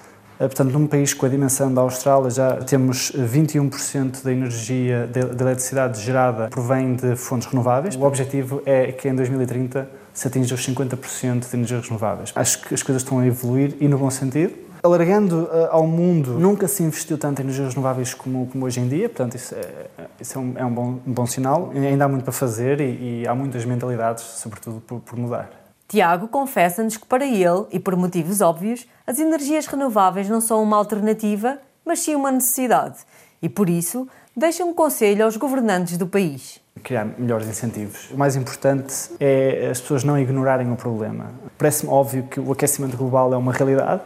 portanto, 0.46 0.72
num 0.72 0.86
país 0.86 1.12
com 1.12 1.26
a 1.26 1.28
dimensão 1.28 1.72
da 1.72 1.80
Austrália, 1.82 2.30
já 2.30 2.56
temos 2.56 3.12
21% 3.12 4.22
da 4.22 4.32
energia, 4.32 5.06
da 5.06 5.44
eletricidade 5.44 6.00
gerada 6.00 6.48
provém 6.48 6.94
de 6.94 7.14
fontes 7.16 7.46
renováveis. 7.46 7.96
O 7.96 8.02
objetivo 8.04 8.62
é 8.64 8.92
que 8.92 9.08
em 9.08 9.14
2030 9.14 10.00
se 10.12 10.28
atinja 10.28 10.54
os 10.54 10.66
50% 10.66 11.48
de 11.48 11.56
energias 11.56 11.86
renováveis. 11.86 12.32
Acho 12.34 12.62
que 12.62 12.74
as 12.74 12.82
coisas 12.82 13.02
estão 13.02 13.18
a 13.18 13.26
evoluir 13.26 13.76
e 13.80 13.88
no 13.88 13.98
bom 13.98 14.10
sentido. 14.10 14.54
Alargando 14.82 15.44
uh, 15.44 15.68
ao 15.70 15.86
mundo, 15.86 16.38
nunca 16.38 16.66
se 16.66 16.82
investiu 16.82 17.18
tanto 17.18 17.40
em 17.40 17.44
energias 17.44 17.74
renováveis 17.74 18.14
como, 18.14 18.46
como 18.46 18.64
hoje 18.64 18.80
em 18.80 18.88
dia, 18.88 19.10
portanto, 19.10 19.34
isso 19.34 19.54
é, 19.54 19.86
isso 20.18 20.38
é, 20.38 20.40
um, 20.40 20.52
é 20.56 20.64
um, 20.64 20.72
bom, 20.72 20.98
bom, 21.04 21.26
sinal. 21.26 21.70
Ainda 21.74 22.06
há 22.06 22.08
muito 22.08 22.24
para 22.24 22.32
fazer 22.32 22.80
e, 22.80 23.22
e 23.22 23.28
há 23.28 23.34
muitas 23.34 23.66
mentalidades, 23.66 24.24
sobretudo, 24.24 24.80
por, 24.80 25.00
por 25.00 25.18
mudar. 25.18 25.59
Tiago 25.90 26.28
confessa-nos 26.28 26.96
que, 26.96 27.04
para 27.04 27.26
ele, 27.26 27.66
e 27.72 27.80
por 27.80 27.96
motivos 27.96 28.40
óbvios, 28.40 28.86
as 29.04 29.18
energias 29.18 29.66
renováveis 29.66 30.28
não 30.28 30.40
são 30.40 30.62
uma 30.62 30.76
alternativa, 30.76 31.58
mas 31.84 31.98
sim 31.98 32.14
uma 32.14 32.30
necessidade. 32.30 32.98
E 33.42 33.48
por 33.48 33.68
isso, 33.68 34.06
deixa 34.36 34.64
um 34.64 34.72
conselho 34.72 35.24
aos 35.24 35.36
governantes 35.36 35.98
do 35.98 36.06
país 36.06 36.59
criar 36.82 37.06
melhores 37.18 37.46
incentivos. 37.48 38.10
O 38.10 38.16
mais 38.16 38.36
importante 38.36 39.10
é 39.20 39.68
as 39.70 39.80
pessoas 39.80 40.04
não 40.04 40.18
ignorarem 40.18 40.70
o 40.72 40.76
problema. 40.76 41.26
Parece-me 41.56 41.92
óbvio 41.92 42.24
que 42.24 42.40
o 42.40 42.50
aquecimento 42.52 42.96
global 42.96 43.32
é 43.32 43.36
uma 43.36 43.52
realidade, 43.52 44.02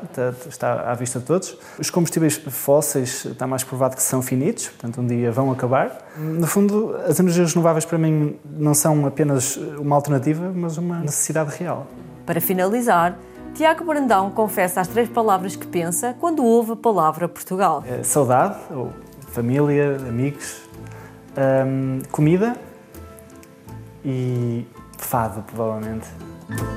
está 0.49 0.91
à 0.91 0.95
vista 0.95 1.18
de 1.18 1.25
todos. 1.25 1.57
Os 1.79 1.91
combustíveis 1.91 2.37
fósseis 2.37 3.25
está 3.25 3.47
mais 3.47 3.64
provado 3.64 3.97
que 3.97 4.03
são 4.03 4.20
finitos, 4.20 4.68
portanto 4.68 5.01
um 5.01 5.07
dia 5.07 5.31
vão 5.31 5.51
acabar. 5.53 5.99
No 6.18 6.47
fundo, 6.47 6.97
as 7.07 7.18
energias 7.20 7.53
renováveis 7.53 7.85
para 7.85 7.99
mim 7.99 8.37
não 8.45 8.75
são 8.75 9.07
apenas 9.07 9.57
uma 9.57 9.97
alternativa, 9.97 10.53
mas 10.55 10.77
uma 10.77 11.01
necessidade 11.01 11.57
real. 11.57 11.87
Para 12.27 12.41
finalizar, 12.41 13.18
Tiago 13.55 13.85
Brandão 13.85 14.31
confessa 14.31 14.81
as 14.81 14.89
três 14.89 15.09
palavras 15.09 15.55
que 15.55 15.66
pensa 15.66 16.14
quando 16.18 16.45
ouve 16.45 16.72
a 16.72 16.77
palavra 16.77 17.29
Portugal. 17.29 17.85
É 17.87 18.03
saudade, 18.03 18.57
ou 18.72 18.93
família, 19.29 19.97
amigos, 20.09 20.64
comida 22.11 22.57
e 24.05 24.66
fado, 24.99 25.43
provavelmente. 25.43 26.07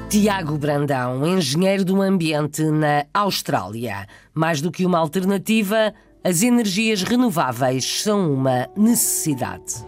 Tiago 0.10 0.58
Brandão, 0.58 1.26
engenheiro 1.28 1.84
do 1.84 2.02
ambiente 2.02 2.64
na 2.64 3.06
Austrália. 3.14 4.08
Mais 4.34 4.62
do 4.62 4.72
que 4.72 4.86
uma 4.86 4.98
alternativa, 4.98 5.94
as 6.24 6.42
energias 6.42 7.04
renováveis 7.04 8.02
são 8.02 8.34
uma 8.34 8.68
necessidade. 8.76 9.86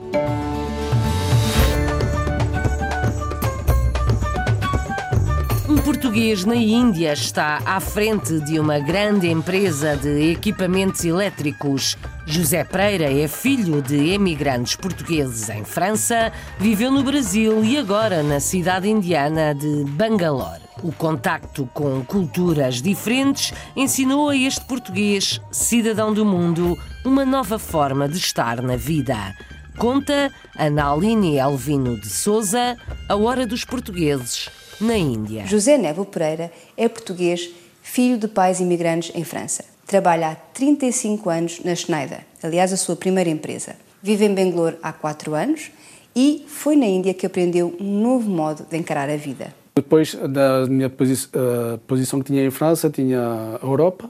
Português 6.00 6.46
na 6.46 6.56
Índia 6.56 7.12
está 7.12 7.62
à 7.66 7.78
frente 7.82 8.40
de 8.40 8.58
uma 8.58 8.80
grande 8.80 9.28
empresa 9.28 9.98
de 9.98 10.32
equipamentos 10.32 11.04
elétricos. 11.04 11.98
José 12.26 12.64
Pereira 12.64 13.12
é 13.12 13.28
filho 13.28 13.82
de 13.82 14.12
emigrantes 14.12 14.78
portugueses 14.78 15.50
em 15.50 15.66
França, 15.66 16.32
viveu 16.58 16.90
no 16.90 17.04
Brasil 17.04 17.66
e 17.66 17.78
agora 17.78 18.24
na 18.24 18.40
cidade 18.40 18.90
indiana 18.90 19.54
de 19.54 19.84
Bangalore. 19.90 20.62
O 20.82 20.94
contacto 20.94 21.70
com 21.74 22.02
culturas 22.06 22.82
diferentes 22.82 23.54
ensinou 23.76 24.30
a 24.30 24.38
este 24.38 24.64
português, 24.64 25.42
cidadão 25.52 26.14
do 26.14 26.26
mundo, 26.26 26.78
uma 27.04 27.26
nova 27.26 27.60
forma 27.60 28.08
de 28.08 28.18
estar 28.18 28.62
na 28.62 28.78
vida. 28.78 29.36
Conta 29.78 30.32
Analine 30.58 31.38
Elvino 31.38 32.00
de 32.00 32.10
Souza, 32.10 32.78
A 33.10 33.16
Hora 33.16 33.46
dos 33.46 33.66
Portugueses, 33.66 34.50
na 34.80 34.98
Índia. 34.98 35.46
José 35.46 35.78
Nevo 35.78 36.06
Pereira 36.06 36.52
é 36.78 36.88
português, 36.88 37.50
filho 37.82 38.18
de 38.18 38.28
pais 38.28 38.60
imigrantes 38.60 39.12
em 39.16 39.24
França. 39.24 39.64
Trabalha 39.86 40.30
há 40.30 40.36
35 40.36 41.30
anos 41.30 41.62
na 41.64 41.76
Schneider, 41.76 42.22
aliás, 42.44 42.72
a 42.72 42.78
sua 42.78 42.96
primeira 42.96 43.30
empresa. 43.30 43.76
Vive 44.02 44.26
em 44.26 44.34
Bangalore 44.34 44.78
há 44.82 44.94
4 44.94 45.34
anos 45.34 45.72
e 46.16 46.46
foi 46.48 46.76
na 46.76 46.86
Índia 46.86 47.14
que 47.14 47.26
aprendeu 47.26 47.76
um 47.80 48.02
novo 48.02 48.30
modo 48.30 48.66
de 48.70 48.78
encarar 48.78 49.10
a 49.10 49.18
vida. 49.18 49.54
Depois 49.76 50.14
da 50.16 50.66
minha 50.68 50.90
posi 50.90 51.28
uh, 51.28 51.78
posição 51.80 52.20
que 52.20 52.26
tinha 52.26 52.46
em 52.46 52.52
França, 52.52 52.90
tinha 52.90 53.20
a 53.62 53.66
Europa, 53.66 54.10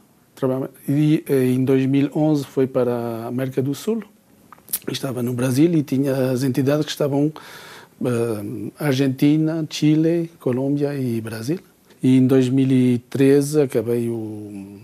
e 0.87 1.23
eh, 1.27 1.45
em 1.47 1.65
2011 1.65 2.45
foi 2.45 2.65
para 2.65 2.93
a 2.93 3.27
América 3.27 3.61
do 3.61 3.75
Sul, 3.75 4.01
estava 4.89 5.21
no 5.21 5.33
Brasil 5.33 5.73
e 5.73 5.83
tinha 5.83 6.31
as 6.31 6.43
entidades 6.43 6.85
que 6.85 6.91
estavam 6.91 7.31
Argentina, 8.79 9.65
Chile, 9.69 10.31
Colômbia 10.39 10.95
e 10.95 11.19
Brasil. 11.21 11.59
E 12.01 12.17
em 12.17 12.25
2013 12.25 13.61
acabei 13.61 14.09
o 14.09 14.79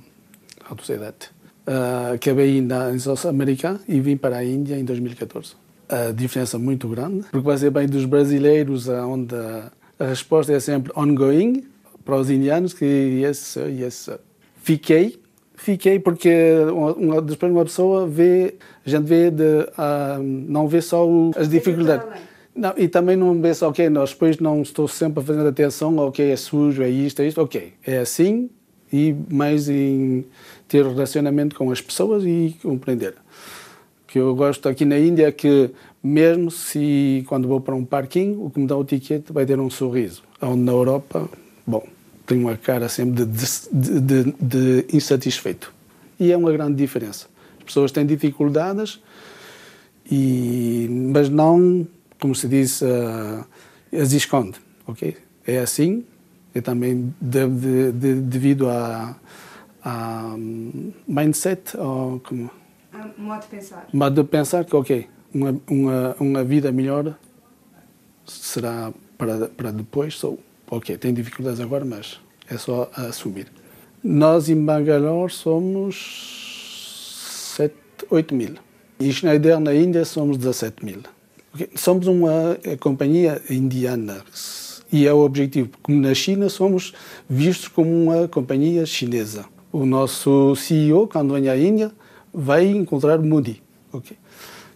say 0.83 0.97
that? 0.97 1.29
Uh, 1.67 2.13
acabei 2.13 2.61
na 2.61 2.91
America 3.27 3.79
e 3.87 3.99
vim 3.99 4.17
para 4.17 4.37
a 4.37 4.45
Índia 4.45 4.75
em 4.75 4.83
2014. 4.83 5.53
A 5.87 6.11
diferença 6.11 6.59
muito 6.59 6.87
grande, 6.87 7.25
porque 7.31 7.45
vai 7.45 7.57
ser 7.57 7.69
bem 7.69 7.87
dos 7.87 8.05
brasileiros, 8.05 8.87
onde 8.87 9.35
a, 9.35 9.71
a 9.99 10.05
resposta 10.05 10.51
é 10.51 10.59
sempre 10.59 10.91
ongoing, 10.95 11.63
para 12.03 12.17
os 12.17 12.29
indianos 12.29 12.73
que 12.73 12.85
yes, 12.85 13.37
sir, 13.37 13.67
yes, 13.69 13.93
sir. 13.95 14.19
Fiquei, 14.61 15.19
fiquei 15.55 15.99
porque 15.99 16.31
uma, 16.71 17.21
depois 17.21 17.51
uma 17.51 17.65
pessoa 17.65 18.07
vê, 18.07 18.55
a 18.85 18.89
gente 18.89 19.05
vê 19.05 19.31
de, 19.31 19.43
uh, 19.43 20.21
não 20.21 20.67
vê 20.67 20.81
só 20.81 21.07
as 21.35 21.47
dificuldades. 21.49 22.07
Não, 22.55 22.73
e 22.77 22.87
também 22.87 23.17
não 23.17 23.37
só, 23.53 23.69
ok, 23.69 23.89
nós 23.89 24.11
depois 24.11 24.37
não 24.39 24.61
estou 24.61 24.87
sempre 24.87 25.21
a 25.21 25.25
fazer 25.25 25.45
atenção, 25.45 25.97
ok, 25.97 26.31
é 26.31 26.35
sujo, 26.37 26.81
é 26.81 26.89
isto, 26.89 27.21
é 27.21 27.27
isto, 27.27 27.41
ok, 27.41 27.73
é 27.85 27.97
assim 27.97 28.49
e 28.91 29.13
mais 29.29 29.67
em 29.67 30.23
ter 30.67 30.85
relacionamento 30.85 31.55
com 31.55 31.69
as 31.69 31.81
pessoas 31.81 32.23
e 32.23 32.55
compreender. 32.61 33.13
O 34.03 34.07
que 34.07 34.19
eu 34.19 34.33
gosto 34.35 34.69
aqui 34.69 34.85
na 34.85 34.97
Índia 34.97 35.27
é 35.27 35.31
que 35.31 35.69
mesmo 36.01 36.49
se 36.49 37.25
quando 37.27 37.47
vou 37.47 37.59
para 37.59 37.75
um 37.75 37.83
parquinho, 37.83 38.45
o 38.45 38.49
que 38.49 38.59
me 38.59 38.67
dá 38.67 38.77
o 38.77 38.85
ticket 38.85 39.25
vai 39.31 39.45
ter 39.45 39.59
um 39.59 39.69
sorriso. 39.69 40.23
Onde 40.41 40.61
na 40.61 40.71
Europa, 40.71 41.27
bom, 41.67 41.85
tenho 42.25 42.41
uma 42.41 42.55
cara 42.55 42.87
sempre 42.87 43.25
de, 43.25 43.45
de, 43.71 44.01
de, 44.01 44.35
de 44.39 44.85
insatisfeito. 44.95 45.73
E 46.17 46.31
é 46.31 46.37
uma 46.37 46.51
grande 46.51 46.75
diferença. 46.75 47.27
As 47.57 47.65
pessoas 47.65 47.91
têm 47.91 48.05
dificuldades, 48.05 49.01
e, 50.09 50.87
mas 50.89 51.27
não 51.27 51.85
como 52.19 52.35
se 52.35 52.47
diz, 52.47 52.81
uh, 52.81 53.45
as 53.93 54.11
esconde, 54.11 54.59
ok? 54.87 55.17
É 55.45 55.59
assim, 55.59 56.05
e 56.53 56.61
também 56.61 57.13
de, 57.19 57.47
de, 57.47 57.91
de, 57.91 58.13
devido 58.15 58.69
a, 58.69 59.15
a 59.83 60.35
mindset, 61.07 61.77
ou 61.77 62.19
como... 62.19 62.49
Modo 63.17 63.41
de 63.41 63.47
pensar. 63.47 63.87
Modo 63.93 64.23
de 64.23 64.29
pensar 64.29 64.65
que, 64.65 64.75
ok, 64.75 65.07
uma, 65.33 65.61
uma, 65.69 66.15
uma 66.19 66.43
vida 66.43 66.71
melhor 66.71 67.15
será 68.25 68.91
para, 69.17 69.47
para 69.49 69.71
depois, 69.71 70.15
sou, 70.15 70.39
ok, 70.69 70.97
tem 70.97 71.13
dificuldades 71.13 71.59
agora, 71.59 71.85
mas 71.85 72.19
é 72.49 72.57
só 72.57 72.89
assumir. 72.95 73.47
Nós 74.03 74.49
em 74.49 74.63
Bangalore 74.63 75.31
somos 75.31 77.53
7, 77.55 77.75
8 78.09 78.35
mil. 78.35 78.55
E 78.99 79.11
Schneider 79.11 79.59
na 79.59 79.73
Índia 79.73 80.05
somos 80.05 80.37
17 80.37 80.85
mil? 80.85 81.01
Somos 81.75 82.07
uma 82.07 82.57
eh, 82.63 82.75
companhia 82.75 83.41
indiana 83.49 84.23
e 84.91 85.07
é 85.07 85.13
o 85.13 85.19
objetivo. 85.19 85.69
Como 85.81 85.99
na 85.99 86.13
China, 86.13 86.49
somos 86.49 86.93
vistos 87.29 87.67
como 87.67 87.89
uma 87.89 88.27
companhia 88.27 88.85
chinesa. 88.85 89.45
O 89.71 89.85
nosso 89.85 90.55
CEO, 90.55 91.07
quando 91.07 91.33
vem 91.33 91.49
à 91.49 91.57
Índia, 91.57 91.91
vai 92.33 92.65
encontrar 92.67 93.19
Moody. 93.19 93.61
Okay? 93.91 94.17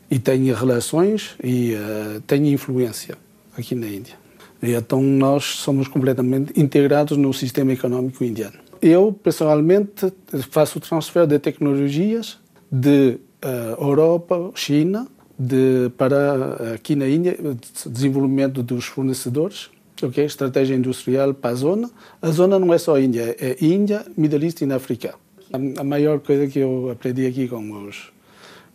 E 0.09 0.19
tem 0.19 0.51
relações 0.53 1.35
e 1.43 1.73
uh, 1.73 2.21
tem 2.21 2.51
influência 2.51 3.17
aqui 3.57 3.75
na 3.75 3.87
Índia. 3.87 4.15
E 4.61 4.73
então 4.73 5.01
nós 5.01 5.45
somos 5.45 5.87
completamente 5.87 6.59
integrados 6.59 7.17
no 7.17 7.33
sistema 7.33 7.71
econômico 7.71 8.23
indiano. 8.23 8.57
Eu, 8.81 9.13
pessoalmente, 9.13 10.11
faço 10.49 10.79
o 10.79 10.81
transfer 10.81 11.27
de 11.27 11.37
tecnologias 11.39 12.37
de 12.71 13.19
uh, 13.43 13.81
Europa, 13.81 14.51
China, 14.55 15.07
de, 15.39 15.89
para 15.97 16.73
aqui 16.73 16.95
na 16.95 17.07
Índia, 17.07 17.37
desenvolvimento 17.85 18.61
dos 18.61 18.85
fornecedores, 18.85 19.69
okay? 20.01 20.25
estratégia 20.25 20.75
industrial 20.75 21.33
para 21.33 21.51
a 21.51 21.55
zona. 21.55 21.89
A 22.21 22.29
zona 22.29 22.59
não 22.59 22.73
é 22.73 22.77
só 22.77 22.99
Índia, 22.99 23.35
é 23.39 23.55
Índia, 23.63 24.05
Middle 24.17 24.43
East 24.43 24.61
e 24.61 24.73
África. 24.73 25.15
A, 25.53 25.81
a 25.81 25.83
maior 25.83 26.19
coisa 26.19 26.45
que 26.47 26.59
eu 26.59 26.91
aprendi 26.91 27.25
aqui 27.25 27.47
com 27.47 27.87
os, 27.87 28.11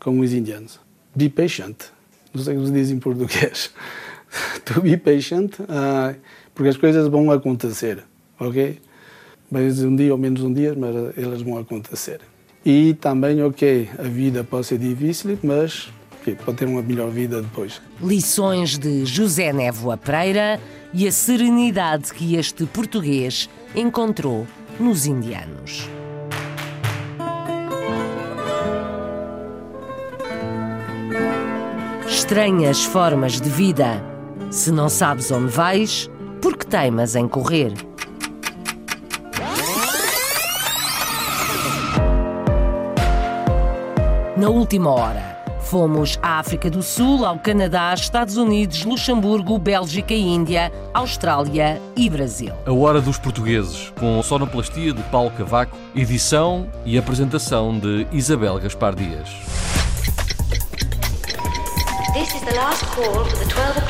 com 0.00 0.18
os 0.18 0.32
indianos. 0.32 0.80
Be 1.14 1.28
patient. 1.28 1.76
Não 2.32 2.42
sei 2.42 2.54
como 2.54 2.66
se 2.66 2.72
diz 2.72 2.90
em 2.90 2.98
português. 2.98 3.70
to 4.64 4.80
be 4.80 4.96
patient, 4.96 5.60
uh, 5.60 6.16
porque 6.54 6.68
as 6.70 6.76
coisas 6.76 7.06
vão 7.08 7.30
acontecer, 7.30 8.02
ok? 8.40 8.80
Mais 9.50 9.82
um 9.84 9.94
dia 9.94 10.12
ou 10.12 10.18
menos 10.18 10.42
um 10.42 10.52
dia, 10.52 10.74
mas 10.74 11.16
elas 11.16 11.42
vão 11.42 11.58
acontecer. 11.58 12.20
E 12.64 12.94
também, 12.94 13.42
ok, 13.42 13.88
a 13.98 14.02
vida 14.04 14.42
pode 14.42 14.66
ser 14.66 14.78
difícil, 14.78 15.38
mas 15.42 15.92
pode 16.32 16.58
ter 16.58 16.66
uma 16.66 16.82
melhor 16.82 17.10
vida 17.10 17.42
depois. 17.42 17.80
Lições 18.00 18.78
de 18.78 19.04
José 19.04 19.52
Névoa 19.52 19.96
Pereira 19.96 20.60
e 20.92 21.06
a 21.06 21.12
serenidade 21.12 22.12
que 22.12 22.36
este 22.36 22.64
português 22.66 23.48
encontrou 23.74 24.46
nos 24.78 25.06
indianos. 25.06 25.88
Estranhas 32.06 32.84
formas 32.84 33.40
de 33.40 33.50
vida. 33.50 34.02
Se 34.50 34.70
não 34.70 34.88
sabes 34.88 35.30
onde 35.30 35.50
vais, 35.50 36.08
porque 36.40 36.64
teimas 36.64 37.16
em 37.16 37.28
correr? 37.28 37.72
Na 44.36 44.48
última 44.48 44.90
hora, 44.90 45.33
fomos 45.64 46.18
à 46.22 46.38
África 46.38 46.70
do 46.70 46.82
Sul, 46.82 47.24
ao 47.24 47.38
Canadá, 47.38 47.92
Estados 47.94 48.36
Unidos, 48.36 48.84
Luxemburgo, 48.84 49.58
Bélgica 49.58 50.14
e 50.14 50.20
Índia, 50.20 50.70
Austrália 50.92 51.80
e 51.96 52.08
Brasil. 52.08 52.52
A 52.66 52.72
Hora 52.72 53.00
dos 53.00 53.18
Portugueses, 53.18 53.92
com 53.98 54.22
sonoplastia 54.22 54.92
de 54.92 55.02
Paulo 55.04 55.30
Cavaco, 55.30 55.76
edição 55.94 56.68
e 56.84 56.96
apresentação 56.96 57.76
de 57.78 58.06
Isabel 58.12 58.58
Gaspar 58.60 58.94
Dias. 58.94 59.28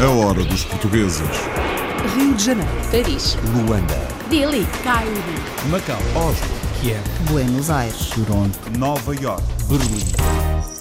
A 0.01 0.09
Hora 0.09 0.45
dos 0.45 0.64
Portugueses. 0.64 1.29
Rio 2.16 2.35
de 2.35 2.45
Janeiro. 2.45 2.70
Paris. 2.91 3.37
Luanda. 3.55 3.95
Delhi. 4.31 4.66
Cairo. 4.83 5.11
Macau. 5.68 5.99
Oslo. 6.14 6.49
Kiev. 6.81 7.03
Buenos 7.31 7.70
Aires. 7.70 8.11
Toronto. 8.11 8.59
Nova 8.79 9.14
York. 9.14 9.43
Berlim. 9.68 10.74